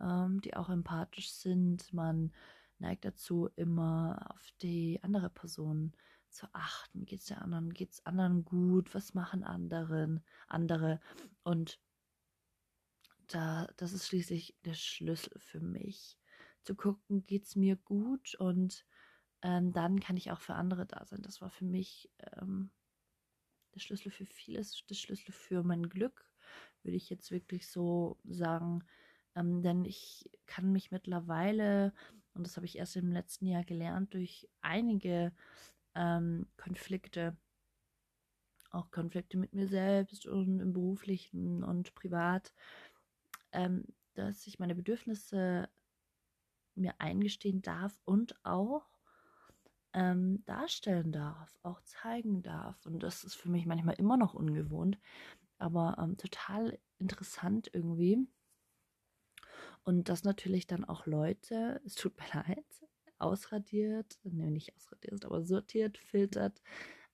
ähm, 0.00 0.40
die 0.40 0.56
auch 0.56 0.68
empathisch 0.68 1.30
sind, 1.30 1.92
man 1.92 2.32
neigt 2.78 3.04
dazu, 3.04 3.48
immer 3.56 4.34
auf 4.34 4.50
die 4.62 4.98
andere 5.02 5.30
Person 5.30 5.92
zu 6.30 6.46
achten. 6.52 7.04
Geht 7.04 7.20
es 7.20 7.26
der 7.26 7.42
anderen, 7.42 7.72
geht 7.72 7.92
es 7.92 8.04
anderen 8.06 8.44
gut? 8.44 8.94
Was 8.94 9.14
machen 9.14 9.44
anderen, 9.44 10.24
andere? 10.48 11.00
Und 11.42 11.80
da, 13.28 13.68
das 13.76 13.92
ist 13.92 14.06
schließlich 14.06 14.56
der 14.64 14.74
Schlüssel 14.74 15.38
für 15.38 15.60
mich. 15.60 16.18
Zu 16.62 16.74
gucken, 16.74 17.26
geht 17.26 17.44
es 17.44 17.56
mir 17.56 17.76
gut? 17.76 18.34
Und 18.36 18.86
ähm, 19.42 19.72
dann 19.72 20.00
kann 20.00 20.16
ich 20.16 20.30
auch 20.30 20.40
für 20.40 20.54
andere 20.54 20.86
da 20.86 21.04
sein. 21.04 21.22
Das 21.22 21.40
war 21.40 21.50
für 21.50 21.64
mich 21.64 22.10
ähm, 22.40 22.70
der 23.74 23.80
Schlüssel 23.80 24.10
für 24.10 24.26
vieles, 24.26 24.84
der 24.86 24.94
Schlüssel 24.94 25.32
für 25.32 25.62
mein 25.62 25.88
Glück 25.88 26.26
würde 26.86 26.96
ich 26.96 27.10
jetzt 27.10 27.30
wirklich 27.30 27.68
so 27.68 28.16
sagen. 28.24 28.84
Ähm, 29.34 29.62
denn 29.62 29.84
ich 29.84 30.30
kann 30.46 30.72
mich 30.72 30.90
mittlerweile, 30.90 31.92
und 32.34 32.46
das 32.46 32.56
habe 32.56 32.66
ich 32.66 32.78
erst 32.78 32.96
im 32.96 33.12
letzten 33.12 33.46
Jahr 33.46 33.64
gelernt, 33.64 34.14
durch 34.14 34.48
einige 34.62 35.32
ähm, 35.94 36.46
Konflikte, 36.56 37.36
auch 38.70 38.90
Konflikte 38.90 39.36
mit 39.36 39.52
mir 39.52 39.68
selbst 39.68 40.26
und 40.26 40.60
im 40.60 40.72
beruflichen 40.72 41.64
und 41.64 41.94
privat, 41.94 42.52
ähm, 43.52 43.84
dass 44.14 44.46
ich 44.46 44.58
meine 44.58 44.74
Bedürfnisse 44.74 45.68
mir 46.74 46.94
eingestehen 46.98 47.62
darf 47.62 47.98
und 48.04 48.34
auch 48.44 48.86
ähm, 49.92 50.44
darstellen 50.44 51.10
darf, 51.10 51.58
auch 51.62 51.80
zeigen 51.82 52.42
darf. 52.42 52.84
Und 52.86 53.02
das 53.02 53.24
ist 53.24 53.34
für 53.34 53.48
mich 53.48 53.64
manchmal 53.66 53.94
immer 53.94 54.18
noch 54.18 54.34
ungewohnt, 54.34 54.98
aber 55.58 55.96
ähm, 56.00 56.16
total 56.16 56.78
interessant 56.98 57.70
irgendwie. 57.72 58.26
Und 59.84 60.08
das 60.08 60.24
natürlich 60.24 60.66
dann 60.66 60.84
auch 60.84 61.06
Leute, 61.06 61.80
es 61.84 61.94
tut 61.94 62.16
mir 62.18 62.26
leid, 62.34 62.66
ausradiert, 63.18 64.18
nee, 64.24 64.50
nicht 64.50 64.74
ausradiert, 64.76 65.24
aber 65.24 65.42
sortiert, 65.42 65.98
filtert, 65.98 66.62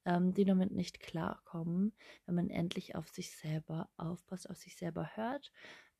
ähm, 0.04 0.34
die 0.34 0.44
damit 0.44 0.72
nicht 0.72 1.00
klarkommen, 1.00 1.92
wenn 2.26 2.34
man 2.34 2.50
endlich 2.50 2.96
auf 2.96 3.08
sich 3.08 3.30
selber 3.30 3.88
aufpasst, 3.96 4.50
auf 4.50 4.56
sich 4.56 4.76
selber 4.76 5.11
hört, 5.14 5.52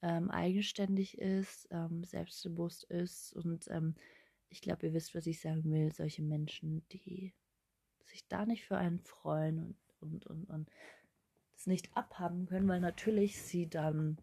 ähm, 0.03 0.31
eigenständig 0.31 1.19
ist, 1.19 1.69
ähm, 1.71 2.03
selbstbewusst 2.05 2.85
ist 2.85 3.33
und 3.35 3.69
ähm, 3.69 3.95
ich 4.49 4.61
glaube, 4.61 4.87
ihr 4.87 4.93
wisst, 4.93 5.15
was 5.15 5.27
ich 5.27 5.41
sagen 5.41 5.65
will, 5.73 5.93
solche 5.93 6.23
Menschen, 6.23 6.87
die 6.91 7.33
sich 8.05 8.27
da 8.29 8.45
nicht 8.45 8.65
für 8.65 8.77
einen 8.77 9.01
freuen 9.01 9.59
und, 9.59 9.77
und, 10.01 10.27
und, 10.27 10.45
und 10.51 10.71
es 11.63 11.67
nicht 11.67 11.97
abhaben 11.97 12.47
können, 12.47 12.69
weil 12.69 12.81
natürlich 12.81 13.41
sie 13.41 13.69
dann 13.69 14.19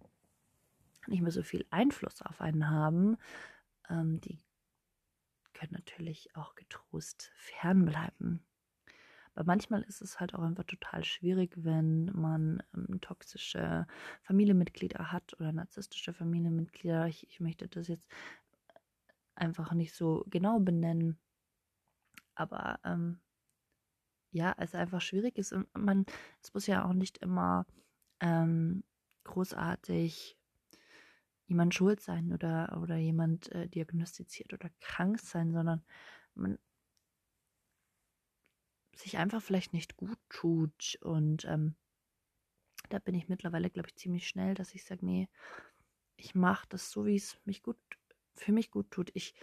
nicht 1.07 1.21
mehr 1.21 1.31
so 1.31 1.41
viel 1.41 1.65
Einfluss 1.69 2.21
auf 2.21 2.41
einen 2.41 2.69
haben. 2.69 3.17
Ähm, 3.89 4.19
die 4.21 4.39
können 5.53 5.71
natürlich 5.71 6.35
auch 6.35 6.55
getrost 6.55 7.31
fernbleiben. 7.35 8.45
Aber 9.35 9.45
manchmal 9.45 9.83
ist 9.83 10.01
es 10.01 10.19
halt 10.19 10.33
auch 10.33 10.41
einfach 10.41 10.65
total 10.65 11.05
schwierig, 11.05 11.53
wenn 11.55 12.11
man 12.13 12.61
ähm, 12.75 12.99
toxische 12.99 13.87
Familienmitglieder 14.23 15.13
hat 15.13 15.33
oder 15.39 15.53
narzisstische 15.53 16.13
Familienmitglieder. 16.13 17.07
Ich, 17.07 17.25
ich 17.29 17.39
möchte 17.39 17.69
das 17.69 17.87
jetzt 17.87 18.09
einfach 19.35 19.71
nicht 19.71 19.93
so 19.93 20.25
genau 20.29 20.59
benennen. 20.59 21.17
Aber 22.35 22.79
ähm, 22.83 23.21
ja, 24.31 24.55
es 24.57 24.75
einfach 24.75 25.01
schwierig 25.01 25.37
ist. 25.37 25.53
Und 25.53 25.67
man, 25.77 26.05
es 26.41 26.53
muss 26.53 26.67
ja 26.67 26.85
auch 26.85 26.93
nicht 26.93 27.19
immer 27.19 27.65
ähm, 28.19 28.83
großartig 29.23 30.37
jemand 31.47 31.73
schuld 31.73 31.99
sein 31.99 32.31
oder, 32.31 32.79
oder 32.81 32.97
jemand 32.97 33.51
äh, 33.51 33.67
diagnostiziert 33.67 34.53
oder 34.53 34.69
krank 34.79 35.19
sein, 35.19 35.51
sondern 35.51 35.83
man 36.35 36.59
sich 38.95 39.17
einfach 39.17 39.41
vielleicht 39.41 39.73
nicht 39.73 39.97
gut 39.97 40.19
tut. 40.29 40.99
Und 41.01 41.45
ähm, 41.45 41.75
da 42.89 42.99
bin 42.99 43.15
ich 43.15 43.29
mittlerweile, 43.29 43.69
glaube 43.69 43.89
ich, 43.89 43.95
ziemlich 43.95 44.27
schnell, 44.27 44.53
dass 44.53 44.75
ich 44.75 44.83
sage, 44.83 45.05
nee, 45.05 45.27
ich 46.17 46.35
mache 46.35 46.67
das 46.69 46.91
so, 46.91 47.05
wie 47.05 47.15
es 47.15 47.39
mich 47.45 47.63
gut, 47.63 47.77
für 48.35 48.51
mich 48.51 48.69
gut 48.71 48.91
tut. 48.91 49.09
Ich 49.13 49.33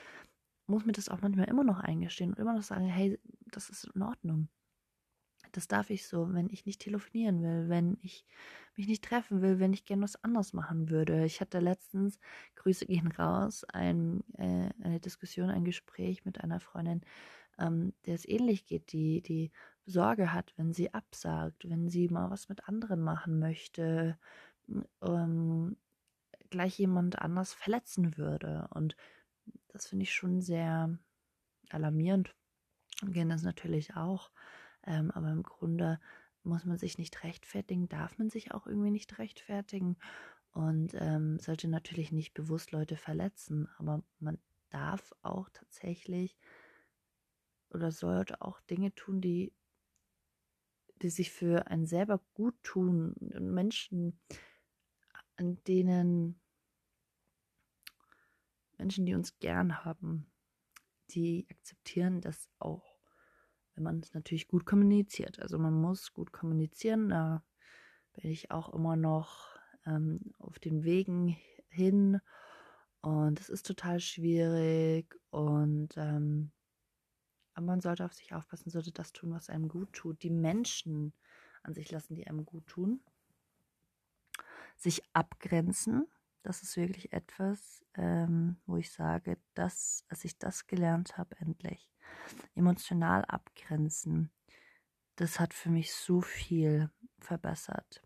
muss 0.67 0.85
mir 0.85 0.93
das 0.93 1.09
auch 1.09 1.23
manchmal 1.23 1.49
immer 1.49 1.65
noch 1.65 1.81
eingestehen 1.81 2.31
und 2.31 2.39
immer 2.39 2.55
noch 2.55 2.63
sagen, 2.63 2.87
hey, 2.87 3.19
das 3.47 3.71
ist 3.71 3.85
in 3.95 4.03
Ordnung 4.03 4.49
das 5.57 5.69
darf 5.69 5.91
ich 5.91 6.07
so, 6.07 6.33
wenn 6.35 6.51
ich 6.51 6.67
nicht 6.67 6.81
telefonieren 6.81 7.43
will, 7.43 7.69
wenn 7.69 7.99
ich 8.03 8.25
mich 8.77 8.87
nicht 8.89 9.05
treffen 9.05 9.41
will, 9.41 9.59
wenn 9.59 9.73
ich 9.73 9.85
gerne 9.85 10.03
was 10.03 10.23
anderes 10.23 10.53
machen 10.53 10.91
würde. 10.91 11.25
Ich 11.25 11.41
hatte 11.41 11.61
letztens, 11.61 12.19
Grüße 12.57 12.87
gehen 12.87 13.11
raus, 13.13 13.65
ein, 13.65 14.23
äh, 14.35 14.71
eine 14.83 15.01
Diskussion, 15.01 15.49
ein 15.51 15.65
Gespräch 15.65 16.25
mit 16.25 16.43
einer 16.43 16.61
Freundin, 16.61 17.01
ähm, 17.59 17.95
der 18.05 18.15
es 18.15 18.29
ähnlich 18.29 18.67
geht, 18.67 18.93
die, 18.93 19.23
die 19.23 19.51
Sorge 19.87 20.33
hat, 20.33 20.53
wenn 20.57 20.73
sie 20.73 20.93
absagt, 20.93 21.69
wenn 21.69 21.89
sie 21.89 22.09
mal 22.09 22.31
was 22.31 22.49
mit 22.49 22.69
anderen 22.69 23.01
machen 23.01 23.39
möchte, 23.39 24.19
ähm, 25.01 25.77
gleich 26.51 26.79
jemand 26.79 27.19
anders 27.21 27.55
verletzen 27.55 28.17
würde. 28.19 28.69
Und 28.75 28.97
das 29.69 29.87
finde 29.87 30.03
ich 30.03 30.13
schon 30.13 30.41
sehr 30.41 30.99
alarmierend. 31.71 32.35
Und 33.03 33.13
gehen 33.13 33.29
das 33.29 33.43
natürlich 33.43 33.97
auch. 33.97 34.31
Ähm, 34.87 35.11
aber 35.11 35.31
im 35.31 35.43
Grunde 35.43 36.01
muss 36.43 36.65
man 36.65 36.79
sich 36.79 36.97
nicht 36.99 37.25
rechtfertigen, 37.25 37.89
darf 37.89 38.19
man 38.19 38.31
sich 38.31 38.53
auch 38.53 38.67
irgendwie 38.67 38.91
nicht 38.91 39.19
rechtfertigen. 39.19 39.97
Und 40.53 40.95
ähm, 40.95 41.39
sollte 41.39 41.69
natürlich 41.69 42.13
nicht 42.13 42.33
bewusst 42.33 42.73
Leute 42.73 42.97
verletzen, 42.97 43.69
aber 43.77 44.03
man 44.21 44.39
darf 44.71 45.13
auch 45.21 45.51
tatsächlich 45.51 46.39
oder 47.71 47.93
sollte 47.93 48.41
auch 48.41 48.61
Dinge 48.63 48.95
tun, 48.95 49.21
die, 49.21 49.53
die 51.03 51.11
sich 51.11 51.31
für 51.31 51.67
einen 51.67 51.87
selber 51.87 52.23
gut 52.33 52.55
tun. 52.63 53.13
Und 53.13 53.53
Menschen, 53.53 54.19
an 55.37 55.63
denen 55.65 56.41
Menschen, 58.79 59.05
die 59.07 59.15
uns 59.15 59.39
gern 59.39 59.85
haben, 59.85 60.27
die 61.11 61.47
akzeptieren 61.51 62.21
das 62.21 62.49
auch 62.59 62.96
wenn 63.77 63.85
man 63.85 64.01
es 64.01 64.15
natürlich 64.15 64.49
gut 64.49 64.67
kommuniziert. 64.67 65.39
Also 65.41 65.59
man 65.59 65.75
muss 65.75 66.13
gut 66.13 66.33
kommunizieren. 66.33 67.11
Da 67.11 67.45
bin 68.15 68.31
ich 68.31 68.51
auch 68.51 68.73
immer 68.73 68.97
noch 68.97 69.57
ähm, 69.85 70.21
auf 70.39 70.59
den 70.59 70.83
Wegen 70.83 71.37
hin. 71.69 72.21
Und 73.03 73.39
es 73.39 73.49
ist 73.51 73.67
total 73.67 74.01
schwierig. 74.01 75.15
Und 75.31 75.95
ähm, 75.97 76.51
aber 77.55 77.67
man 77.67 77.81
sollte 77.81 78.05
auf 78.05 78.13
sich 78.13 78.35
aufpassen, 78.35 78.71
sollte 78.71 78.93
das 78.93 79.13
tun, 79.13 79.33
was 79.33 79.49
einem 79.49 79.69
gut 79.69 79.93
tut. 79.93 80.23
Die 80.23 80.31
Menschen 80.31 81.15
an 81.63 81.73
sich 81.73 81.91
lassen, 81.91 82.15
die 82.15 82.27
einem 82.27 82.45
gut 82.45 82.67
tun. 82.67 83.01
Sich 84.77 85.03
abgrenzen. 85.15 86.07
Das 86.47 86.63
ist 86.63 86.77
wirklich 86.77 87.13
etwas, 87.13 87.85
ähm, 87.95 88.57
wo 88.67 88.77
ich 88.77 88.93
sage, 88.93 89.37
dass, 89.55 90.05
als 90.09 90.25
ich 90.25 90.39
das 90.39 90.69
gelernt 90.69 91.19
habe, 91.19 91.35
endlich, 91.41 91.91
emotional 92.55 93.25
abgrenzen, 93.25 94.31
das 95.17 95.41
hat 95.41 95.53
für 95.53 95.71
mich 95.71 95.93
so 95.93 96.21
viel 96.21 96.89
verbessert. 97.19 98.01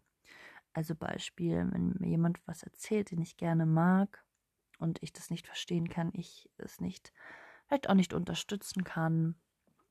Also 0.73 0.95
Beispiel, 0.95 1.69
wenn 1.71 1.97
mir 1.99 2.09
jemand 2.09 2.41
was 2.47 2.63
erzählt, 2.63 3.11
den 3.11 3.21
ich 3.21 3.37
gerne 3.37 3.67
mag 3.67 4.25
und 4.79 5.03
ich 5.03 5.13
das 5.13 5.29
nicht 5.29 5.47
verstehen 5.47 5.91
kann, 5.91 6.11
ich 6.15 6.49
es 6.57 6.81
nicht, 6.81 7.13
vielleicht 7.67 7.91
auch 7.91 7.95
nicht 7.95 8.15
unterstützen 8.15 8.85
kann 8.85 9.35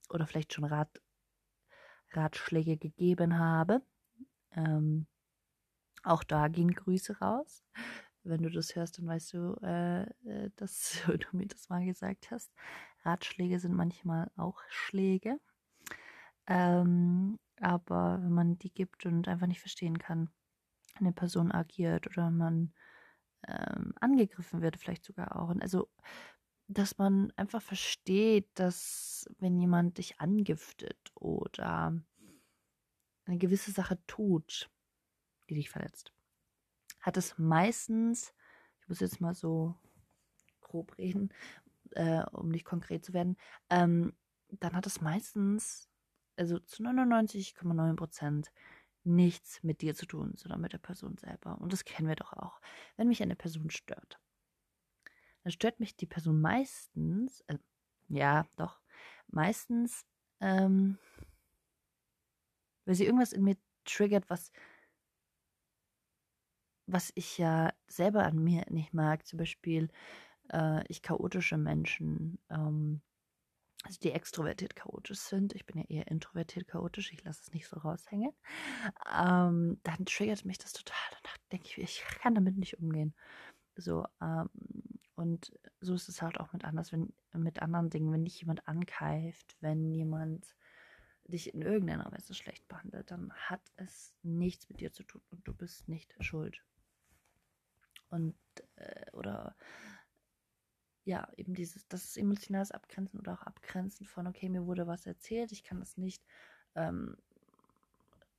oder 0.09 0.25
vielleicht 0.25 0.53
schon 0.53 0.65
Rat, 0.65 1.03
Ratschläge 2.13 2.77
gegeben 2.77 3.37
habe. 3.37 3.83
Ähm, 4.53 5.05
auch 6.01 6.23
da 6.23 6.47
gehen 6.47 6.73
Grüße 6.73 7.19
raus. 7.19 7.63
Wenn 8.29 8.43
du 8.43 8.49
das 8.49 8.75
hörst, 8.75 8.97
dann 8.97 9.07
weißt 9.07 9.33
du, 9.33 9.55
äh, 9.61 10.03
äh 10.03 10.51
dass 10.55 11.01
du 11.07 11.37
mir 11.37 11.47
das 11.47 11.69
mal 11.69 11.85
gesagt 11.85 12.31
hast. 12.31 12.51
Ratschläge 13.03 13.59
sind 13.59 13.75
manchmal 13.75 14.31
auch 14.37 14.61
Schläge. 14.69 15.39
Ähm, 16.47 17.39
aber 17.59 18.19
wenn 18.21 18.31
man 18.33 18.57
die 18.59 18.73
gibt 18.73 19.05
und 19.05 19.27
einfach 19.27 19.47
nicht 19.47 19.59
verstehen 19.59 19.99
kann, 19.99 20.29
eine 20.95 21.13
Person 21.13 21.51
agiert 21.51 22.07
oder 22.07 22.31
man 22.31 22.73
ähm, 23.47 23.93
angegriffen 23.99 24.61
wird, 24.61 24.77
vielleicht 24.77 25.05
sogar 25.05 25.35
auch. 25.35 25.49
Und 25.49 25.61
also, 25.61 25.89
dass 26.67 26.97
man 26.97 27.31
einfach 27.35 27.61
versteht, 27.61 28.47
dass 28.55 29.25
wenn 29.39 29.57
jemand 29.59 29.97
dich 29.97 30.19
angiftet 30.19 30.99
oder 31.15 31.99
eine 33.25 33.37
gewisse 33.37 33.71
Sache 33.71 33.99
tut, 34.07 34.69
die 35.49 35.55
dich 35.55 35.69
verletzt, 35.69 36.13
hat 36.99 37.17
es 37.17 37.37
meistens, 37.37 38.33
ich 38.81 38.89
muss 38.89 38.99
jetzt 38.99 39.21
mal 39.21 39.33
so 39.33 39.75
grob 40.61 40.97
reden, 40.97 41.33
äh, 41.91 42.23
um 42.31 42.49
nicht 42.49 42.65
konkret 42.65 43.05
zu 43.05 43.13
werden, 43.13 43.37
ähm, 43.69 44.13
dann 44.49 44.75
hat 44.75 44.85
es 44.85 45.01
meistens, 45.01 45.89
also 46.35 46.59
zu 46.59 46.83
99,9 46.83 47.95
Prozent, 47.95 48.51
nichts 49.03 49.63
mit 49.63 49.81
dir 49.81 49.95
zu 49.95 50.05
tun, 50.05 50.33
sondern 50.35 50.61
mit 50.61 50.73
der 50.73 50.77
Person 50.79 51.17
selber. 51.17 51.59
Und 51.59 51.73
das 51.73 51.85
kennen 51.85 52.07
wir 52.07 52.15
doch 52.15 52.33
auch. 52.33 52.59
Wenn 52.97 53.07
mich 53.07 53.21
eine 53.23 53.35
Person 53.35 53.69
stört, 53.69 54.19
dann 55.43 55.51
stört 55.51 55.79
mich 55.79 55.95
die 55.95 56.05
Person 56.05 56.41
meistens, 56.41 57.41
äh, 57.47 57.57
ja, 58.09 58.45
doch, 58.55 58.81
meistens, 59.27 60.05
ähm, 60.41 60.97
weil 62.85 62.95
sie 62.95 63.05
irgendwas 63.05 63.33
in 63.33 63.43
mir 63.43 63.57
triggert, 63.85 64.29
was, 64.29 64.51
was 66.91 67.11
ich 67.15 67.37
ja 67.37 67.73
selber 67.87 68.23
an 68.25 68.43
mir 68.43 68.65
nicht 68.69 68.93
mag. 68.93 69.25
Zum 69.25 69.37
Beispiel, 69.37 69.89
äh, 70.51 70.83
ich 70.87 71.01
chaotische 71.01 71.57
Menschen, 71.57 72.39
ähm, 72.49 73.01
also 73.83 73.99
die 74.01 74.11
extrovertiert 74.11 74.75
chaotisch 74.75 75.19
sind, 75.19 75.53
ich 75.53 75.65
bin 75.65 75.77
ja 75.77 75.85
eher 75.87 76.07
introvertiert 76.07 76.67
chaotisch, 76.67 77.13
ich 77.13 77.23
lasse 77.23 77.41
es 77.43 77.53
nicht 77.53 77.67
so 77.67 77.77
raushängen, 77.77 78.33
ähm, 79.13 79.79
dann 79.83 80.05
triggert 80.05 80.45
mich 80.45 80.57
das 80.57 80.73
total. 80.73 80.97
Dann 81.23 81.31
denke 81.51 81.67
ich, 81.67 81.77
ich 81.77 82.03
kann 82.21 82.35
damit 82.35 82.57
nicht 82.57 82.79
umgehen. 82.79 83.13
So, 83.75 84.05
ähm, 84.21 84.49
und 85.15 85.53
so 85.81 85.93
ist 85.93 86.09
es 86.09 86.21
halt 86.21 86.39
auch 86.39 86.51
mit 86.53 86.65
anders, 86.65 86.91
wenn, 86.91 87.13
mit 87.33 87.61
anderen 87.61 87.89
Dingen, 87.89 88.11
wenn 88.11 88.25
dich 88.25 88.41
jemand 88.41 88.67
ankeift, 88.67 89.55
wenn 89.61 89.93
jemand 89.93 90.55
dich 91.27 91.53
in 91.53 91.61
irgendeiner 91.61 92.11
Weise 92.11 92.33
schlecht 92.33 92.67
behandelt, 92.67 93.11
dann 93.11 93.31
hat 93.33 93.61
es 93.75 94.15
nichts 94.23 94.67
mit 94.69 94.81
dir 94.81 94.91
zu 94.91 95.03
tun 95.03 95.21
und 95.29 95.47
du 95.47 95.53
bist 95.53 95.87
nicht 95.87 96.15
schuld. 96.21 96.63
Und 98.09 98.35
äh, 98.75 99.11
oder 99.13 99.55
ja, 101.05 101.27
eben 101.37 101.55
dieses, 101.55 101.87
das 101.87 102.03
ist 102.05 102.17
emotionales 102.17 102.71
Abgrenzen 102.71 103.19
oder 103.19 103.33
auch 103.33 103.43
Abgrenzen 103.43 104.05
von, 104.05 104.27
okay, 104.27 104.49
mir 104.49 104.65
wurde 104.65 104.85
was 104.85 105.05
erzählt, 105.05 105.51
ich 105.51 105.63
kann 105.63 105.79
das 105.79 105.97
nicht, 105.97 106.23
ähm, 106.75 107.17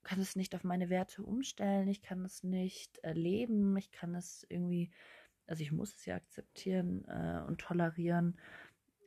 kann 0.04 0.20
es 0.20 0.36
nicht 0.36 0.54
auf 0.54 0.62
meine 0.62 0.88
Werte 0.88 1.22
umstellen, 1.22 1.88
ich 1.88 2.02
kann 2.02 2.24
es 2.24 2.44
nicht 2.44 2.98
erleben, 2.98 3.76
ich 3.76 3.90
kann 3.90 4.14
es 4.14 4.46
irgendwie, 4.48 4.92
also 5.46 5.62
ich 5.62 5.72
muss 5.72 5.94
es 5.94 6.04
ja 6.04 6.16
akzeptieren 6.16 7.04
äh, 7.08 7.42
und 7.46 7.60
tolerieren, 7.60 8.38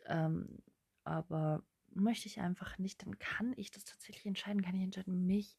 ähm, 0.08 0.62
aber 1.04 1.64
möchte 1.94 2.28
ich 2.28 2.40
einfach 2.40 2.78
nicht, 2.80 3.06
dann 3.06 3.18
kann 3.20 3.54
ich 3.56 3.72
das 3.72 3.86
tatsächlich 3.86 4.26
entscheiden, 4.26 4.62
kann 4.62 4.76
ich 4.76 4.84
entscheiden, 4.84 5.26
mich 5.26 5.58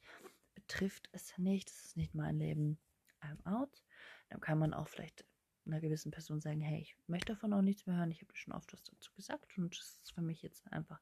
betrifft 0.54 1.08
es 1.12 1.36
nicht, 1.38 1.68
das 1.70 1.84
ist 1.84 1.96
nicht 1.96 2.14
mein 2.14 2.38
Leben, 2.38 2.78
I'm 3.22 3.44
out. 3.46 3.83
Dann 4.30 4.40
kann 4.40 4.58
man 4.58 4.74
auch 4.74 4.88
vielleicht 4.88 5.24
einer 5.66 5.80
gewissen 5.80 6.10
Person 6.10 6.40
sagen, 6.40 6.60
hey, 6.60 6.80
ich 6.80 6.96
möchte 7.06 7.32
davon 7.32 7.52
auch 7.52 7.62
nichts 7.62 7.86
mehr 7.86 7.96
hören, 7.96 8.10
ich 8.10 8.20
habe 8.20 8.32
dir 8.32 8.38
schon 8.38 8.54
oft 8.54 8.72
was 8.72 8.82
dazu 8.84 9.12
gesagt 9.14 9.56
und 9.56 9.76
das 9.76 9.98
ist 10.02 10.12
für 10.12 10.22
mich 10.22 10.42
jetzt 10.42 10.70
einfach 10.72 11.00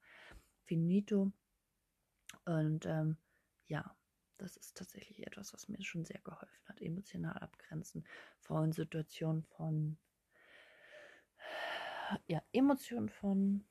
finito. 0.65 1.33
Und 2.45 2.87
ähm, 2.87 3.17
ja, 3.67 3.97
das 4.39 4.57
ist 4.57 4.77
tatsächlich 4.77 5.27
etwas, 5.27 5.53
was 5.53 5.69
mir 5.69 5.83
schon 5.83 6.05
sehr 6.05 6.21
geholfen 6.21 6.69
hat. 6.69 6.81
Emotional 6.81 7.37
abgrenzen 7.39 8.05
von 8.39 8.73
Situationen 8.73 9.43
von, 9.45 9.99
ja, 12.27 12.43
Emotionen 12.53 13.09
von 13.09 13.65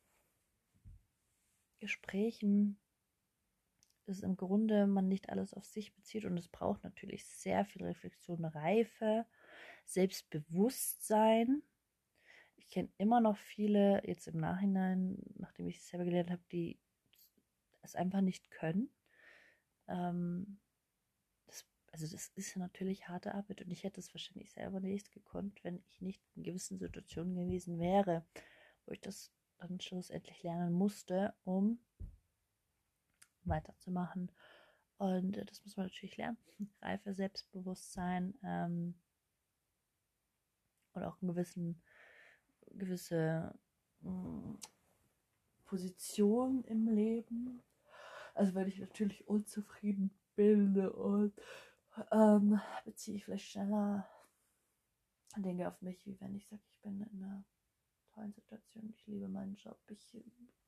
Gesprächen, 1.80 2.80
dass 4.06 4.22
im 4.22 4.36
Grunde 4.36 4.88
man 4.88 5.08
nicht 5.08 5.30
alles 5.30 5.54
auf 5.54 5.66
sich 5.66 5.94
bezieht 5.96 6.26
und 6.26 6.38
es 6.38 6.48
braucht 6.48 6.84
natürlich 6.84 7.26
sehr 7.26 7.66
viel 7.66 7.84
Reflexion, 7.84 8.46
Reife 8.46 9.26
Selbstbewusstsein. 9.86 11.63
Ich 12.58 12.70
kenne 12.70 12.89
immer 12.98 13.20
noch 13.20 13.38
viele, 13.38 14.02
jetzt 14.06 14.28
im 14.28 14.39
Nachhinein, 14.39 15.17
nachdem 15.36 15.67
ich 15.67 15.78
es 15.78 15.88
selber 15.88 16.06
gelernt 16.06 16.32
habe, 16.32 16.44
die 16.52 16.80
es 17.82 17.96
einfach 17.96 18.22
nicht 18.22 18.50
können. 18.52 18.89
Ähm, 19.88 20.60
das, 21.48 21.65
also 21.91 22.08
das 22.08 22.32
ist 22.36 22.56
natürlich 22.56 23.10
harte 23.10 23.34
Arbeit 23.34 23.62
und 23.62 23.72
ich 23.72 23.84
hätte 23.84 24.00
es 24.00 24.13
wahrscheinlich 24.13 24.52
selber 24.52 24.80
nicht 24.80 25.12
gekonnt, 25.12 25.63
wenn 25.63 25.78
ich 25.78 26.02
nicht 26.02 26.22
in 26.36 26.44
gewissen 26.44 26.78
Situationen 26.78 27.36
gewesen 27.36 27.80
wäre, 27.80 28.26
wo 28.86 28.94
ich 28.94 29.02
das 29.02 29.32
dann 29.58 29.80
schlussendlich 29.80 30.41
lernen 30.44 30.74
musste, 30.74 31.34
um 31.44 31.80
weiterzumachen. 33.44 34.32
Und 34.98 35.38
äh, 35.38 35.46
das 35.46 35.63
muss 35.63 35.78
man 35.78 35.88
natürlich 35.88 36.17
lernen. 36.17 36.38
Reife, 36.82 37.13
Selbstbewusstsein, 37.13 38.34
ähm, 38.44 38.96
oder 40.93 41.10
auch 41.10 41.21
eine 41.21 41.32
gewissen, 41.32 41.82
gewisse 42.71 43.54
mh, 44.01 44.12
hm, 44.12 44.60
Position 45.65 46.63
im 46.65 46.88
Leben. 46.88 47.63
Also 48.34 48.54
wenn 48.56 48.67
ich 48.67 48.80
natürlich 48.80 49.27
unzufrieden 49.27 50.12
bin 50.36 50.77
und 50.88 51.34
ähm, 52.12 52.60
beziehe 52.86 53.17
ich 53.17 53.25
vielleicht 53.25 53.49
schneller 53.49 54.08
Dinge 55.38 55.67
auf 55.67 55.82
mich, 55.82 56.06
wie 56.06 56.19
wenn 56.19 56.36
ich 56.36 56.47
sage, 56.47 56.62
ich 56.67 56.82
bin 56.82 57.01
in 57.01 57.23
einer 57.23 57.45
tollen 58.13 58.34
Situation, 58.34 58.89
ich 58.89 59.08
liebe 59.08 59.27
meinen 59.27 59.56
Job, 59.56 59.80
ich 59.89 60.17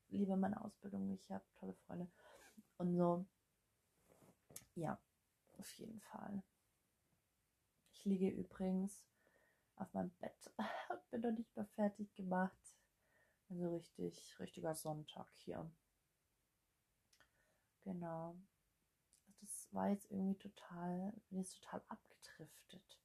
liebe 0.09 0.37
meine 0.37 0.63
Ausbildung, 0.63 1.11
ich 1.11 1.31
habe 1.31 1.43
tolle 1.55 1.73
Freunde 1.73 2.07
und 2.77 2.95
so. 2.95 3.25
Ja, 4.75 4.99
auf 5.57 5.71
jeden 5.73 5.99
Fall. 5.99 6.43
Ich 7.91 8.05
liege 8.05 8.29
übrigens 8.29 9.05
auf 9.75 9.93
meinem 9.93 10.11
Bett 10.19 10.53
und 10.89 11.09
bin 11.09 11.21
noch 11.21 11.31
nicht 11.31 11.55
mal 11.55 11.65
fertig 11.75 12.13
gemacht. 12.15 12.77
Also 13.49 13.69
richtig, 13.69 14.39
richtiger 14.39 14.75
Sonntag 14.75 15.27
hier. 15.35 15.69
Genau. 17.83 18.37
Das 19.41 19.67
war 19.73 19.89
jetzt 19.89 20.09
irgendwie 20.09 20.37
total, 20.37 21.13
bin 21.29 21.39
jetzt 21.39 21.61
total 21.61 21.83
abgedriftet. 21.89 22.99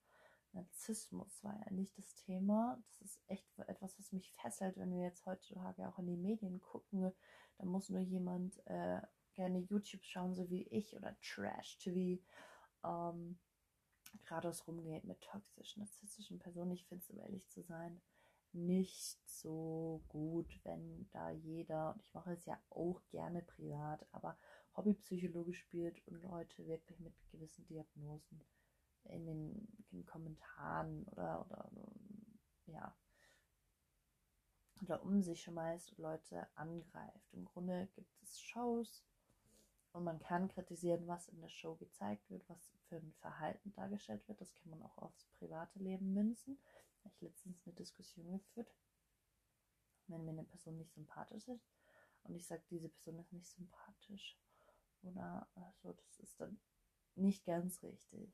Narzissmus 0.53 1.43
war 1.45 1.59
ja 1.59 1.73
nicht 1.73 1.97
das 1.99 2.15
Thema. 2.15 2.81
Das 2.83 3.01
ist 3.03 3.21
echt 3.27 3.47
etwas, 3.59 3.99
was 3.99 4.13
mich 4.13 4.33
fesselt, 4.33 4.77
wenn 4.77 4.95
wir 4.95 5.03
jetzt 5.03 5.27
heutzutage 5.27 5.89
auch 5.89 5.99
in 5.99 6.07
die 6.07 6.17
Medien 6.17 6.61
gucken. 6.61 7.13
Da 7.59 7.67
muss 7.67 7.91
nur 7.91 8.01
jemand 8.01 8.59
äh, 8.67 9.01
gerne 9.35 9.59
YouTube 9.59 10.05
schauen, 10.05 10.35
so 10.35 10.49
wie 10.51 10.63
ich, 10.69 10.97
oder 10.97 11.17
Trash-TV. 11.21 12.23
Ähm, 12.85 13.39
geradeaus 14.25 14.67
rumgeht 14.67 15.05
mit 15.05 15.21
toxischen, 15.21 15.83
narzisstischen 15.83 16.39
Personen. 16.39 16.73
Ich 16.73 16.87
finde 16.87 17.03
es, 17.03 17.11
um 17.11 17.19
ehrlich 17.19 17.49
zu 17.49 17.63
sein, 17.63 18.01
nicht 18.53 19.19
so 19.29 20.03
gut, 20.09 20.61
wenn 20.65 21.09
da 21.11 21.31
jeder, 21.31 21.93
und 21.93 22.03
ich 22.03 22.15
mache 22.15 22.33
es 22.33 22.45
ja 22.47 22.59
auch 22.71 23.01
gerne 23.11 23.43
privat, 23.43 24.07
aber 24.13 24.39
Hobbypsychologe 24.77 25.55
spielt 25.55 26.07
und 26.07 26.23
Leute 26.23 26.67
wirklich 26.67 26.99
mit 27.01 27.15
gewissen 27.31 27.67
Diagnosen 27.67 28.43
in 29.05 29.27
den, 29.27 29.69
in 29.91 29.99
den 29.99 30.07
Kommentaren 30.07 31.05
oder, 31.09 31.45
oder 31.47 31.71
ja 32.67 32.97
oder 34.83 35.03
um 35.03 35.23
sich 35.23 35.43
schmeißt 35.43 35.93
und 35.93 35.99
Leute 35.99 36.47
angreift. 36.55 37.33
Im 37.33 37.45
Grunde 37.45 37.89
gibt 37.95 38.23
es 38.23 38.41
Shows, 38.41 39.05
und 39.99 40.05
man 40.05 40.21
kann 40.21 40.49
kritisieren, 40.49 41.09
was 41.09 41.27
in 41.27 41.41
der 41.41 41.49
Show 41.49 41.75
gezeigt 41.75 42.31
wird, 42.31 42.49
was 42.49 42.71
für 42.89 42.97
ein 42.97 43.13
Verhalten 43.21 43.73
dargestellt 43.73 44.27
wird. 44.29 44.41
Das 44.41 44.55
kann 44.55 44.71
man 44.71 44.81
auch 44.83 44.97
aufs 44.99 45.27
private 45.39 45.81
Leben 45.81 46.15
münzen. 46.15 46.57
Da 46.99 47.07
habe 47.07 47.15
ich 47.17 47.21
letztens 47.23 47.61
eine 47.67 47.75
Diskussion 47.75 48.31
geführt. 48.31 48.73
Wenn 50.07 50.25
mir 50.25 50.31
eine 50.31 50.45
Person 50.45 50.79
nicht 50.79 50.95
sympathisch 50.95 51.49
ist 51.49 51.69
und 52.23 52.37
ich 52.37 52.47
sage, 52.47 52.63
diese 52.71 52.89
Person 52.89 53.19
ist 53.19 53.33
nicht 53.33 53.49
sympathisch 53.49 54.39
oder 55.03 55.49
so, 55.83 55.93
das 55.93 56.21
ist 56.21 56.41
dann 56.41 56.61
nicht 57.17 57.45
ganz 57.45 57.83
richtig 57.83 58.33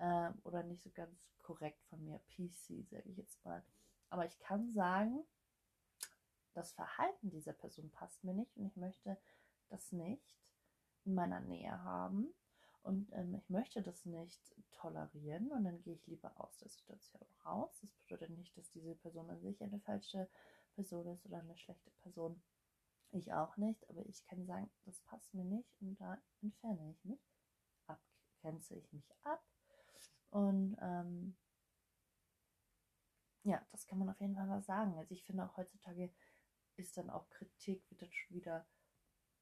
ähm, 0.00 0.40
oder 0.42 0.64
nicht 0.64 0.82
so 0.82 0.90
ganz 0.90 1.16
korrekt 1.38 1.84
von 1.84 2.04
mir, 2.04 2.18
PC, 2.30 2.84
sage 2.90 3.08
ich 3.08 3.16
jetzt 3.16 3.44
mal. 3.44 3.64
Aber 4.08 4.26
ich 4.26 4.36
kann 4.40 4.68
sagen, 4.72 5.24
das 6.52 6.72
Verhalten 6.72 7.30
dieser 7.30 7.52
Person 7.52 7.90
passt 7.92 8.24
mir 8.24 8.34
nicht 8.34 8.56
und 8.56 8.66
ich 8.66 8.76
möchte 8.76 9.16
das 9.68 9.92
nicht 9.92 10.36
in 11.04 11.14
meiner 11.14 11.40
Nähe 11.40 11.82
haben 11.82 12.32
und 12.82 13.12
ähm, 13.12 13.34
ich 13.34 13.48
möchte 13.50 13.82
das 13.82 14.04
nicht 14.06 14.54
tolerieren 14.72 15.50
und 15.52 15.64
dann 15.64 15.82
gehe 15.82 15.94
ich 15.94 16.06
lieber 16.06 16.32
aus 16.40 16.56
der 16.58 16.68
Situation 16.68 17.26
raus. 17.44 17.78
Das 17.80 17.90
bedeutet 17.94 18.30
nicht, 18.30 18.56
dass 18.56 18.70
diese 18.70 18.94
Person 18.94 19.28
an 19.28 19.40
sich 19.40 19.62
eine 19.62 19.80
falsche 19.80 20.28
Person 20.74 21.06
ist 21.08 21.26
oder 21.26 21.38
eine 21.38 21.56
schlechte 21.58 21.90
Person. 22.02 22.42
Ich 23.12 23.32
auch 23.32 23.56
nicht, 23.56 23.88
aber 23.90 24.06
ich 24.06 24.24
kann 24.24 24.46
sagen, 24.46 24.70
das 24.84 25.00
passt 25.00 25.34
mir 25.34 25.44
nicht 25.44 25.68
und 25.80 26.00
da 26.00 26.18
entferne 26.42 26.90
ich 26.92 27.04
mich, 27.04 27.20
abgrenze 27.86 28.76
ich 28.76 28.92
mich 28.92 29.10
ab 29.24 29.42
und 30.30 30.76
ähm, 30.80 31.36
ja, 33.42 33.66
das 33.72 33.86
kann 33.86 33.98
man 33.98 34.08
auf 34.10 34.20
jeden 34.20 34.36
Fall 34.36 34.46
mal 34.46 34.62
sagen. 34.62 34.96
Also 34.96 35.12
ich 35.12 35.24
finde 35.24 35.44
auch 35.44 35.56
heutzutage 35.56 36.10
ist 36.76 36.96
dann 36.96 37.10
auch 37.10 37.28
Kritik, 37.30 37.84
schon 37.98 38.36
wieder, 38.36 38.66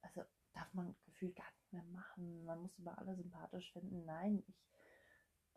also 0.00 0.24
darf 0.58 0.74
man 0.74 0.96
gefühlt 1.04 1.36
gar 1.36 1.50
nicht 1.52 1.72
mehr 1.72 1.84
machen. 1.84 2.44
Man 2.44 2.60
muss 2.60 2.78
über 2.78 2.98
alle 2.98 3.14
sympathisch 3.14 3.72
finden. 3.72 4.04
Nein, 4.04 4.42
ich 4.48 4.68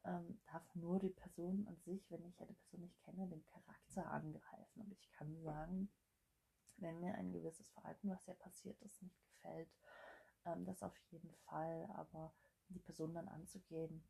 ähm, 0.04 0.40
darf 0.52 0.64
nur 0.76 1.00
die 1.00 1.10
Person 1.10 1.68
an 1.68 1.78
sich, 1.82 2.10
wenn 2.12 2.26
ich 2.26 2.40
eine 2.42 2.54
Person 2.54 2.82
nicht 2.82 3.00
kenne, 3.04 3.28
den 3.28 3.44
Charakter 3.46 4.12
angreifen. 4.12 4.82
Und 4.82 4.92
ich 4.92 5.12
kann 5.12 5.36
sagen, 5.42 5.92
wenn 6.78 7.00
mir 7.00 7.16
ein 7.16 7.32
gewisses 7.32 7.70
Verhalten, 7.72 8.10
was 8.10 8.26
ja 8.26 8.34
passiert 8.36 8.80
ist, 8.82 9.02
nicht 9.02 9.24
gefällt, 9.24 9.70
ähm, 10.46 10.66
das 10.66 10.84
auf 10.84 10.98
jeden 11.10 11.34
Fall, 11.46 11.90
aber 11.96 12.34
die 12.70 12.80
Person 12.80 13.14
dann 13.14 13.28
anzugehen, 13.28 14.04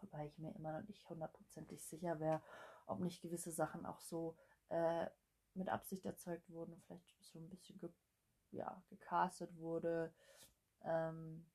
wobei 0.00 0.26
ich 0.26 0.38
mir 0.38 0.54
immer 0.54 0.78
noch 0.78 0.86
nicht 0.86 1.08
hundertprozentig 1.08 1.84
sicher 1.84 2.20
wäre, 2.20 2.42
ob 2.86 3.00
nicht 3.00 3.22
gewisse 3.22 3.52
Sachen 3.52 3.86
auch 3.86 4.00
so 4.00 4.36
äh, 4.68 5.06
mit 5.54 5.68
Absicht 5.68 6.04
erzeugt 6.04 6.48
wurden, 6.50 6.80
vielleicht 6.86 7.24
so 7.24 7.38
ein 7.38 7.48
bisschen 7.48 7.78
ge 7.78 7.90
ja, 8.52 8.82
gecastet 8.88 9.56
wurde, 9.56 10.12
ähm, 10.82 11.46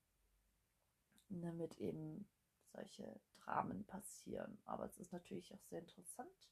damit 1.30 1.78
eben 1.78 2.28
solche 2.72 3.20
Dramen 3.38 3.86
passieren. 3.86 4.58
Aber 4.66 4.86
es 4.86 4.98
ist 4.98 5.14
natürlich 5.14 5.54
auch 5.54 5.62
sehr 5.64 5.80
interessant, 5.80 6.50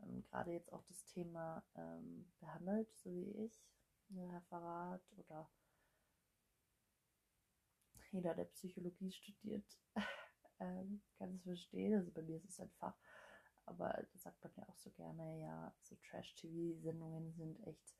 ähm, 0.00 0.22
gerade 0.22 0.52
jetzt 0.52 0.72
auch 0.72 0.84
das 0.84 1.04
Thema 1.04 1.64
ähm, 1.74 2.30
behandelt, 2.40 2.94
so 2.96 3.14
wie 3.14 3.30
ich, 3.44 3.62
ein 4.10 4.30
Referat 4.30 5.02
oder 5.16 5.48
jeder, 8.12 8.34
der 8.34 8.44
Psychologie 8.44 9.10
studiert, 9.12 9.66
ähm, 10.60 11.02
kann 11.18 11.34
es 11.34 11.42
verstehen. 11.42 11.94
Also 11.94 12.10
bei 12.12 12.22
mir 12.22 12.36
ist 12.36 12.48
es 12.48 12.60
einfach, 12.60 12.96
aber 13.66 13.88
da 13.88 14.18
sagt 14.18 14.42
man 14.42 14.52
ja 14.56 14.68
auch 14.68 14.76
so 14.76 14.90
gerne, 14.90 15.40
ja, 15.40 15.74
so 15.82 15.96
Trash-TV-Sendungen 15.96 17.32
sind 17.32 17.60
echt 17.66 17.94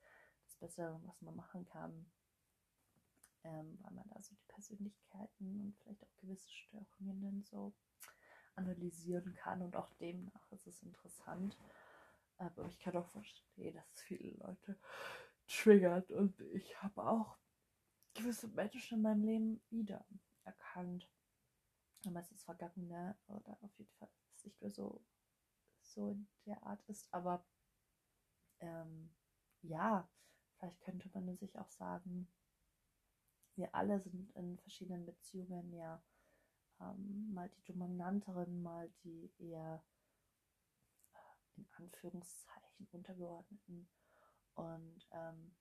das 0.60 0.78
was 0.78 1.22
man 1.22 1.36
machen 1.36 1.64
kann 1.64 2.06
ähm, 3.46 3.78
weil 3.82 3.92
man 3.92 4.08
da 4.08 4.20
so 4.22 4.34
die 4.34 4.46
Persönlichkeiten 4.48 5.60
und 5.60 5.76
vielleicht 5.78 6.02
auch 6.02 6.16
gewisse 6.16 6.50
Störungen 6.50 7.20
dann 7.20 7.42
so 7.44 7.74
analysieren 8.56 9.34
kann 9.34 9.62
und 9.62 9.76
auch 9.76 9.92
demnach 9.94 10.50
ist 10.52 10.66
es 10.66 10.82
interessant. 10.82 11.56
Aber 12.38 12.66
ich 12.66 12.78
kann 12.78 12.96
auch 12.96 13.08
verstehen, 13.08 13.74
dass 13.74 13.90
es 13.92 14.02
viele 14.02 14.36
Leute 14.38 14.78
triggert 15.46 16.10
und 16.10 16.38
ich 16.40 16.82
habe 16.82 17.02
auch 17.06 17.38
gewisse 18.14 18.48
Menschen 18.48 18.98
in 18.98 19.02
meinem 19.02 19.22
Leben 19.22 19.62
wieder 19.70 20.04
erkannt. 20.44 21.08
Aber 22.06 22.20
es 22.20 22.32
ist 22.32 22.44
Vergangene 22.44 23.16
oder 23.26 23.58
auf 23.62 23.78
jeden 23.78 23.92
Fall 23.92 24.10
es 24.34 24.44
nicht 24.44 24.60
mehr 24.60 24.70
so, 24.70 25.04
so 25.82 26.10
in 26.10 26.28
der 26.46 26.62
Art 26.62 26.82
ist. 26.88 27.12
Aber 27.12 27.44
ähm, 28.60 29.14
ja, 29.62 30.08
vielleicht 30.58 30.80
könnte 30.80 31.10
man 31.12 31.36
sich 31.36 31.58
auch 31.58 31.70
sagen, 31.70 32.28
wir 33.56 33.74
alle 33.74 34.00
sind 34.00 34.30
in 34.32 34.58
verschiedenen 34.58 35.06
Beziehungen 35.06 35.72
ja 35.72 36.02
ähm, 36.80 37.32
mal 37.32 37.48
die 37.48 37.72
Dominanterin, 37.72 38.62
mal 38.62 38.90
die 39.02 39.32
eher 39.38 39.82
äh, 41.12 41.60
in 41.60 41.66
Anführungszeichen 41.76 42.86
untergeordneten. 42.92 43.88
Und 44.54 45.06
ähm, 45.12 45.54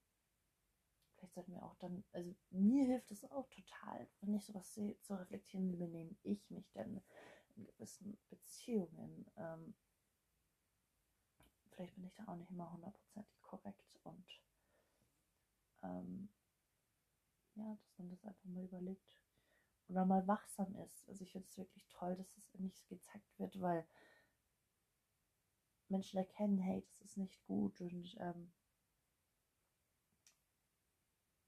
vielleicht 1.15 1.33
sollten 1.33 1.53
wir 1.53 1.63
auch 1.63 1.75
dann, 1.75 2.03
also 2.11 2.35
mir 2.49 2.85
hilft 2.85 3.11
es 3.11 3.23
auch 3.31 3.49
total, 3.49 4.07
wenn 4.21 4.33
ich 4.33 4.45
sowas 4.45 4.73
sehe, 4.73 4.99
zu 5.01 5.15
reflektieren, 5.17 5.71
wie 5.71 5.77
benehme 5.77 6.15
ich 6.23 6.49
mich 6.49 6.69
denn 6.71 7.01
in 7.55 7.65
gewissen 7.65 8.17
Beziehungen. 8.29 9.25
Ähm, 9.37 9.75
vielleicht 11.71 11.95
bin 11.95 12.05
ich 12.05 12.13
da 12.15 12.27
auch 12.27 12.35
nicht 12.35 12.51
immer 12.51 12.71
hundertprozentig 12.71 13.41
korrekt 13.41 13.99
und 14.03 14.25
ähm, 15.85 16.29
ja, 17.55 17.75
dass 17.75 17.97
man 17.97 18.09
das 18.09 18.25
einfach 18.25 18.45
mal 18.45 18.63
überlegt 18.63 19.21
oder 19.87 20.05
mal 20.05 20.27
wachsam 20.27 20.75
ist. 20.75 21.07
Also 21.07 21.23
ich 21.23 21.31
finde 21.31 21.47
es 21.47 21.57
wirklich 21.57 21.87
toll, 21.89 22.15
dass 22.15 22.37
es 22.37 22.59
nicht 22.59 22.87
gezeigt 22.89 23.39
wird, 23.39 23.59
weil 23.61 23.85
Menschen 25.89 26.17
erkennen, 26.17 26.57
hey, 26.57 26.81
das 26.81 27.01
ist 27.01 27.17
nicht 27.17 27.43
gut 27.45 27.79
und 27.81 28.15
ähm, 28.19 28.51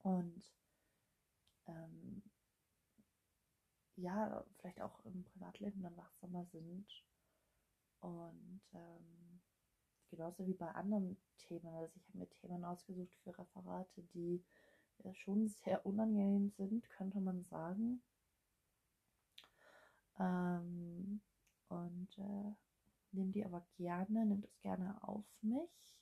und 0.04 0.54
ähm, 1.67 2.23
ja, 3.95 4.45
vielleicht 4.58 4.80
auch 4.82 5.04
im 5.06 5.23
Privatleben 5.23 5.82
dann 5.82 5.97
wachsamer 5.97 6.45
sind 6.45 6.88
und 8.00 8.62
ähm, 8.73 9.41
genauso 10.10 10.45
wie 10.45 10.54
bei 10.54 10.69
anderen 10.71 11.17
Themen. 11.47 11.67
Also 11.75 11.95
ich 11.95 12.07
habe 12.07 12.17
mir 12.19 12.29
Themen 12.29 12.63
ausgesucht 12.65 13.15
für 13.23 13.38
Referate, 13.38 14.03
die 14.13 14.43
ja 15.03 15.13
schon 15.13 15.47
sehr 15.47 15.86
unangenehm 15.86 16.49
sind, 16.49 16.89
könnte 16.89 17.19
man 17.19 17.43
sagen. 17.43 18.01
Ähm, 20.19 21.21
und 21.69 22.17
äh, 22.17 22.55
nehme 23.12 23.31
die 23.31 23.45
aber 23.45 23.65
gerne, 23.75 24.25
nimmt 24.25 24.45
es 24.45 24.60
gerne 24.62 25.01
auf 25.03 25.25
mich. 25.41 25.97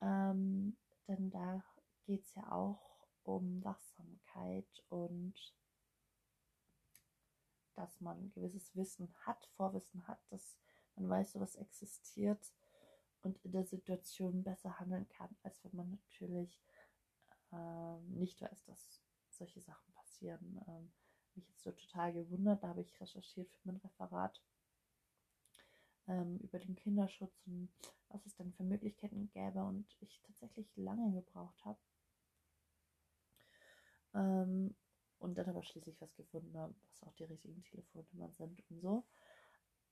Ähm, 0.00 0.76
denn 1.08 1.30
da 1.30 1.62
geht 2.04 2.24
es 2.24 2.34
ja 2.34 2.50
auch 2.52 3.08
um 3.22 3.62
Wachsamkeit 3.64 4.84
und 4.88 5.34
dass 7.74 8.00
man 8.00 8.30
gewisses 8.30 8.74
Wissen 8.76 9.14
hat, 9.24 9.46
Vorwissen 9.56 10.06
hat, 10.06 10.20
dass 10.30 10.58
man 10.96 11.08
weiß, 11.08 11.38
was 11.40 11.56
existiert 11.56 12.52
und 13.22 13.38
in 13.44 13.52
der 13.52 13.64
Situation 13.64 14.42
besser 14.42 14.78
handeln 14.78 15.08
kann, 15.08 15.34
als 15.42 15.62
wenn 15.64 15.76
man 15.76 15.90
natürlich 15.90 16.60
ähm, 17.52 18.14
nicht 18.14 18.40
weiß, 18.40 18.64
dass 18.64 19.02
solche 19.28 19.60
Sachen 19.60 19.92
passieren. 19.94 20.60
Ähm, 20.68 20.92
mich 21.34 21.48
jetzt 21.48 21.62
so 21.62 21.72
total 21.72 22.12
gewundert, 22.12 22.62
da 22.62 22.68
habe 22.68 22.80
ich 22.80 23.00
recherchiert 23.00 23.50
für 23.50 23.68
mein 23.68 23.76
Referat 23.76 24.42
ähm, 26.08 26.38
über 26.38 26.58
den 26.58 26.74
Kinderschutz 26.74 27.42
und 27.46 27.70
was 28.08 28.26
es 28.26 28.34
dann 28.34 28.52
für 28.52 28.64
Möglichkeiten 28.64 29.28
gäbe 29.30 29.62
und 29.62 29.96
ich 30.00 30.20
tatsächlich 30.22 30.76
lange 30.76 31.12
gebraucht 31.12 31.64
habe. 31.64 31.78
Ähm, 34.14 34.74
und 35.18 35.36
dann 35.36 35.48
aber 35.48 35.62
schließlich 35.62 36.00
was 36.00 36.14
gefunden 36.16 36.56
habe, 36.56 36.74
was 36.88 37.02
auch 37.02 37.14
die 37.14 37.24
richtigen 37.24 37.62
Telefonnummern 37.62 38.32
sind 38.32 38.62
und 38.70 38.80
so. 38.80 39.04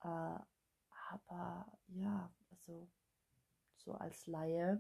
Äh, 0.03 0.39
aber 1.11 1.67
ja, 1.89 2.33
also 2.51 2.89
so 3.79 3.93
als 3.95 4.27
Laie 4.27 4.79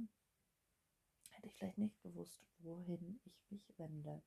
hätte 1.30 1.46
ich 1.46 1.54
vielleicht 1.54 1.78
nicht 1.78 2.00
gewusst, 2.02 2.44
wohin 2.58 3.20
ich 3.24 3.50
mich 3.50 3.78
wende. 3.78 4.22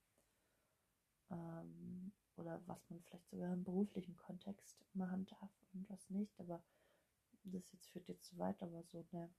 Ähm, 1.30 2.14
oder 2.36 2.62
was 2.68 2.90
man 2.90 3.02
vielleicht 3.02 3.30
sogar 3.30 3.54
im 3.54 3.64
beruflichen 3.64 4.16
Kontext 4.18 4.84
machen 4.94 5.26
darf 5.28 5.52
und 5.74 5.90
was 5.90 6.10
nicht. 6.10 6.40
Aber 6.40 6.64
das 7.44 7.72
jetzt 7.72 7.90
führt 7.90 8.08
jetzt 8.08 8.26
zu 8.26 8.38
weit, 8.38 8.62
aber 8.64 8.84
so 8.84 9.06
eine 9.12 9.34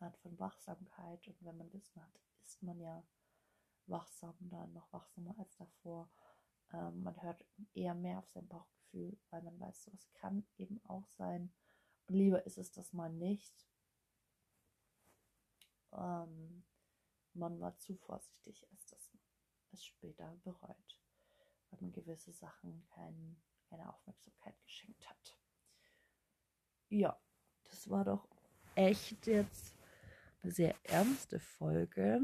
Art 0.00 0.16
von 0.18 0.38
Wachsamkeit. 0.38 1.26
Und 1.26 1.42
wenn 1.44 1.56
man 1.56 1.72
Wissen 1.72 2.02
hat, 2.02 2.20
ist 2.44 2.62
man 2.62 2.78
ja 2.78 3.02
wachsam 3.86 4.36
dann 4.40 4.72
noch 4.72 4.92
wachsamer 4.92 5.34
als 5.38 5.56
davor. 5.56 6.10
Ähm, 6.72 7.02
man 7.02 7.20
hört 7.22 7.44
eher 7.74 7.94
mehr 7.94 8.18
auf 8.18 8.28
sein 8.28 8.46
Bauchgefühl, 8.48 9.18
weil 9.30 9.42
man 9.42 9.58
weiß, 9.58 9.84
sowas 9.84 10.12
kann 10.12 10.46
eben 10.56 10.80
auch 10.84 11.08
sein. 11.08 11.52
Und 12.06 12.14
lieber 12.14 12.44
ist 12.46 12.58
es 12.58 12.70
das 12.72 12.92
mal 12.92 13.10
nicht, 13.10 13.66
ähm, 15.92 16.64
man 17.34 17.60
war 17.60 17.76
zu 17.78 17.94
vorsichtig, 17.96 18.66
als 18.70 18.86
dass 18.86 19.12
man 19.12 19.22
es 19.72 19.84
später 19.84 20.36
bereut, 20.44 21.00
weil 21.70 21.80
man 21.80 21.92
gewisse 21.92 22.32
Sachen 22.32 22.84
kein, 22.86 23.40
keine 23.68 23.88
Aufmerksamkeit 23.88 24.60
geschenkt 24.62 25.08
hat. 25.08 25.38
Ja, 26.88 27.20
das 27.64 27.88
war 27.90 28.04
doch 28.04 28.28
echt 28.74 29.26
jetzt 29.26 29.74
eine 30.42 30.52
sehr 30.52 30.74
ernste 30.84 31.38
Folge 31.40 32.20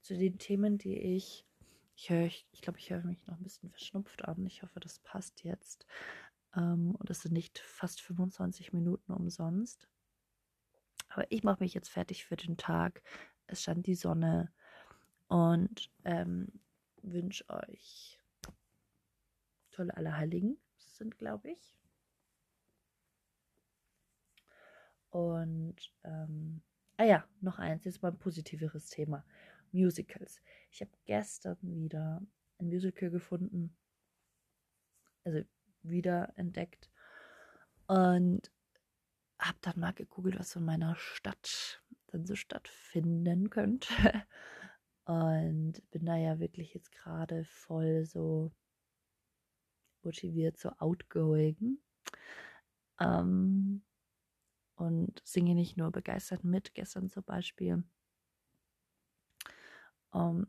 zu 0.00 0.16
den 0.16 0.38
Themen, 0.38 0.78
die 0.78 0.96
ich 0.96 1.46
Ich 1.96 2.10
höre, 2.10 2.26
ich, 2.26 2.46
ich 2.52 2.62
glaube, 2.62 2.78
ich 2.78 2.90
höre 2.90 3.02
mich 3.04 3.26
noch 3.26 3.36
ein 3.36 3.42
bisschen 3.42 3.70
verschnupft 3.70 4.24
an. 4.24 4.46
Ich 4.46 4.62
hoffe, 4.62 4.78
das 4.78 5.00
passt 5.00 5.42
jetzt. 5.42 5.86
Ähm, 6.54 6.94
und 6.94 7.10
es 7.10 7.22
sind 7.22 7.32
nicht 7.32 7.58
fast 7.58 8.00
25 8.00 8.72
Minuten 8.72 9.12
umsonst. 9.12 9.88
Aber 11.08 11.30
ich 11.30 11.42
mache 11.42 11.62
mich 11.62 11.74
jetzt 11.74 11.88
fertig 11.88 12.24
für 12.24 12.36
den 12.36 12.56
Tag. 12.56 13.02
Es 13.46 13.62
stand 13.62 13.86
die 13.86 13.94
Sonne 13.94 14.52
und 15.28 15.90
ähm, 16.04 16.60
wünsche 17.02 17.48
euch 17.48 18.20
tolle 19.70 19.96
Allerheiligen 19.96 20.58
sind, 20.78 21.18
glaube 21.18 21.50
ich. 21.50 21.78
Und 25.10 25.76
ähm, 26.04 26.60
ah 26.96 27.04
ja, 27.04 27.24
noch 27.40 27.58
eins, 27.58 27.84
jetzt 27.84 28.02
mal 28.02 28.10
ein 28.10 28.18
positiveres 28.18 28.90
Thema. 28.90 29.24
Musicals. 29.72 30.40
Ich 30.70 30.80
habe 30.80 30.90
gestern 31.04 31.58
wieder 31.62 32.22
ein 32.58 32.68
Musical 32.68 33.10
gefunden, 33.10 33.76
also 35.24 35.42
wieder 35.82 36.32
entdeckt 36.36 36.90
und 37.86 38.50
habe 39.38 39.58
dann 39.60 39.78
mal 39.80 39.92
gegoogelt, 39.92 40.38
was 40.38 40.56
in 40.56 40.64
meiner 40.64 40.96
Stadt 40.96 41.82
dann 42.08 42.26
so 42.26 42.34
stattfinden 42.34 43.50
könnte. 43.50 43.88
Und 45.04 45.82
bin 45.90 46.04
da 46.04 46.16
ja 46.16 46.38
wirklich 46.38 46.74
jetzt 46.74 46.92
gerade 46.92 47.44
voll 47.44 48.04
so 48.04 48.52
motiviert, 50.02 50.58
so 50.58 50.70
outgoing. 50.78 51.78
Ähm, 53.00 53.82
und 54.76 55.20
singe 55.24 55.54
nicht 55.54 55.76
nur 55.76 55.90
begeistert 55.90 56.44
mit, 56.44 56.74
gestern 56.74 57.08
zum 57.08 57.24
Beispiel, 57.24 57.84
ähm, 60.14 60.46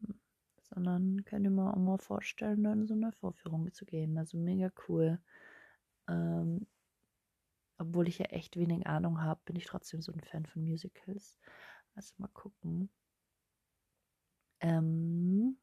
sondern 0.61 1.23
könnte 1.25 1.49
mir 1.49 1.73
auch 1.73 1.77
mal 1.77 1.97
vorstellen, 1.97 2.65
in 2.65 2.85
so 2.85 2.93
eine 2.93 3.11
Vorführung 3.11 3.71
zu 3.73 3.85
gehen. 3.85 4.17
Also 4.17 4.37
mega 4.37 4.71
cool. 4.87 5.19
Ähm, 6.07 6.67
obwohl 7.79 8.07
ich 8.07 8.19
ja 8.19 8.25
echt 8.25 8.57
wenig 8.57 8.87
Ahnung 8.87 9.21
habe, 9.21 9.41
bin 9.45 9.55
ich 9.55 9.65
trotzdem 9.65 10.01
so 10.01 10.11
ein 10.11 10.21
Fan 10.21 10.45
von 10.45 10.63
Musicals. 10.63 11.39
Also 11.95 12.13
mal 12.17 12.27
gucken, 12.29 12.89
ähm, 14.59 15.57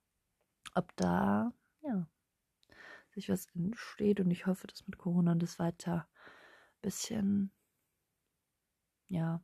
ob 0.74 0.94
da 0.96 1.52
ja 1.82 2.08
sich 3.10 3.28
was 3.28 3.46
entsteht 3.54 4.20
und 4.20 4.30
ich 4.30 4.46
hoffe, 4.46 4.66
dass 4.66 4.86
mit 4.86 4.98
Corona 4.98 5.34
das 5.34 5.58
weiter 5.58 6.08
ein 6.16 6.80
bisschen 6.82 7.52
ja 9.08 9.36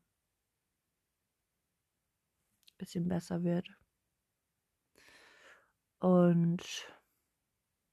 ein 2.71 2.79
bisschen 2.79 3.09
besser 3.09 3.45
wird. 3.45 3.69
Und 6.01 6.63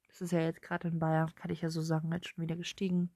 es 0.09 0.21
ist 0.21 0.31
ja 0.31 0.41
jetzt 0.41 0.61
gerade 0.61 0.87
in 0.87 0.99
Bayern, 0.99 1.33
kann 1.35 1.51
ich 1.51 1.61
ja 1.61 1.69
so 1.69 1.81
sagen, 1.81 2.11
jetzt 2.11 2.27
schon 2.29 2.43
wieder 2.43 2.55
gestiegen. 2.55 3.15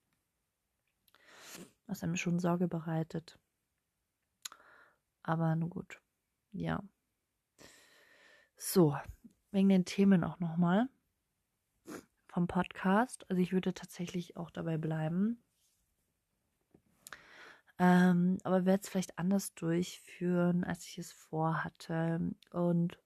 Was 1.94 2.02
einem 2.02 2.16
schon 2.16 2.40
Sorge 2.40 2.68
bereitet. 2.68 3.38
Aber 5.22 5.56
nun 5.56 5.70
gut. 5.70 6.02
Ja. 6.52 6.82
So, 8.58 8.98
wegen 9.52 9.70
den 9.70 9.86
Themen 9.86 10.24
auch 10.24 10.40
nochmal 10.40 10.90
vom 12.26 12.48
Podcast. 12.48 13.30
Also 13.30 13.44
ich 13.44 13.54
würde 13.54 13.76
tatsächlich 13.76 14.38
auch 14.38 14.50
dabei 14.50 14.78
bleiben. 14.80 15.38
Ähm, 17.78 18.40
aber 18.44 18.66
werde 18.66 18.82
es 18.82 18.90
vielleicht 18.90 19.20
anders 19.20 19.54
durchführen, 19.54 20.64
als 20.64 20.88
ich 20.88 20.98
es 20.98 21.12
vorhatte. 21.12 22.34
Und 22.50 22.98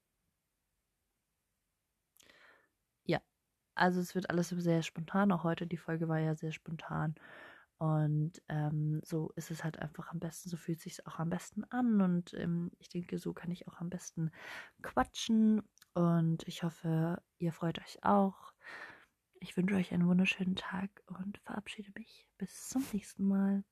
ja, 3.04 3.20
also 3.74 4.00
es 4.00 4.14
wird 4.14 4.30
alles 4.30 4.48
sehr 4.48 4.82
spontan. 4.82 5.30
Auch 5.30 5.44
heute, 5.44 5.66
die 5.66 5.76
Folge 5.76 6.08
war 6.08 6.20
ja 6.20 6.34
sehr 6.34 6.52
spontan. 6.52 7.14
Und 7.78 8.42
ähm, 8.48 9.00
so 9.04 9.30
ist 9.36 9.50
es 9.52 9.62
halt 9.62 9.78
einfach 9.78 10.10
am 10.10 10.18
besten, 10.18 10.50
so 10.50 10.56
fühlt 10.56 10.80
sich 10.80 11.06
auch 11.06 11.18
am 11.20 11.30
besten 11.30 11.64
an. 11.64 12.00
Und 12.00 12.34
ähm, 12.34 12.72
ich 12.78 12.88
denke, 12.88 13.18
so 13.18 13.32
kann 13.32 13.50
ich 13.50 13.68
auch 13.68 13.78
am 13.80 13.88
besten 13.88 14.32
quatschen. 14.82 15.62
Und 15.94 16.46
ich 16.48 16.62
hoffe, 16.64 17.22
ihr 17.38 17.52
freut 17.52 17.78
euch 17.78 18.04
auch. 18.04 18.52
Ich 19.40 19.56
wünsche 19.56 19.76
euch 19.76 19.92
einen 19.92 20.08
wunderschönen 20.08 20.56
Tag 20.56 20.90
und 21.06 21.38
verabschiede 21.38 21.92
mich. 21.96 22.26
Bis 22.38 22.68
zum 22.68 22.84
nächsten 22.92 23.26
Mal. 23.26 23.64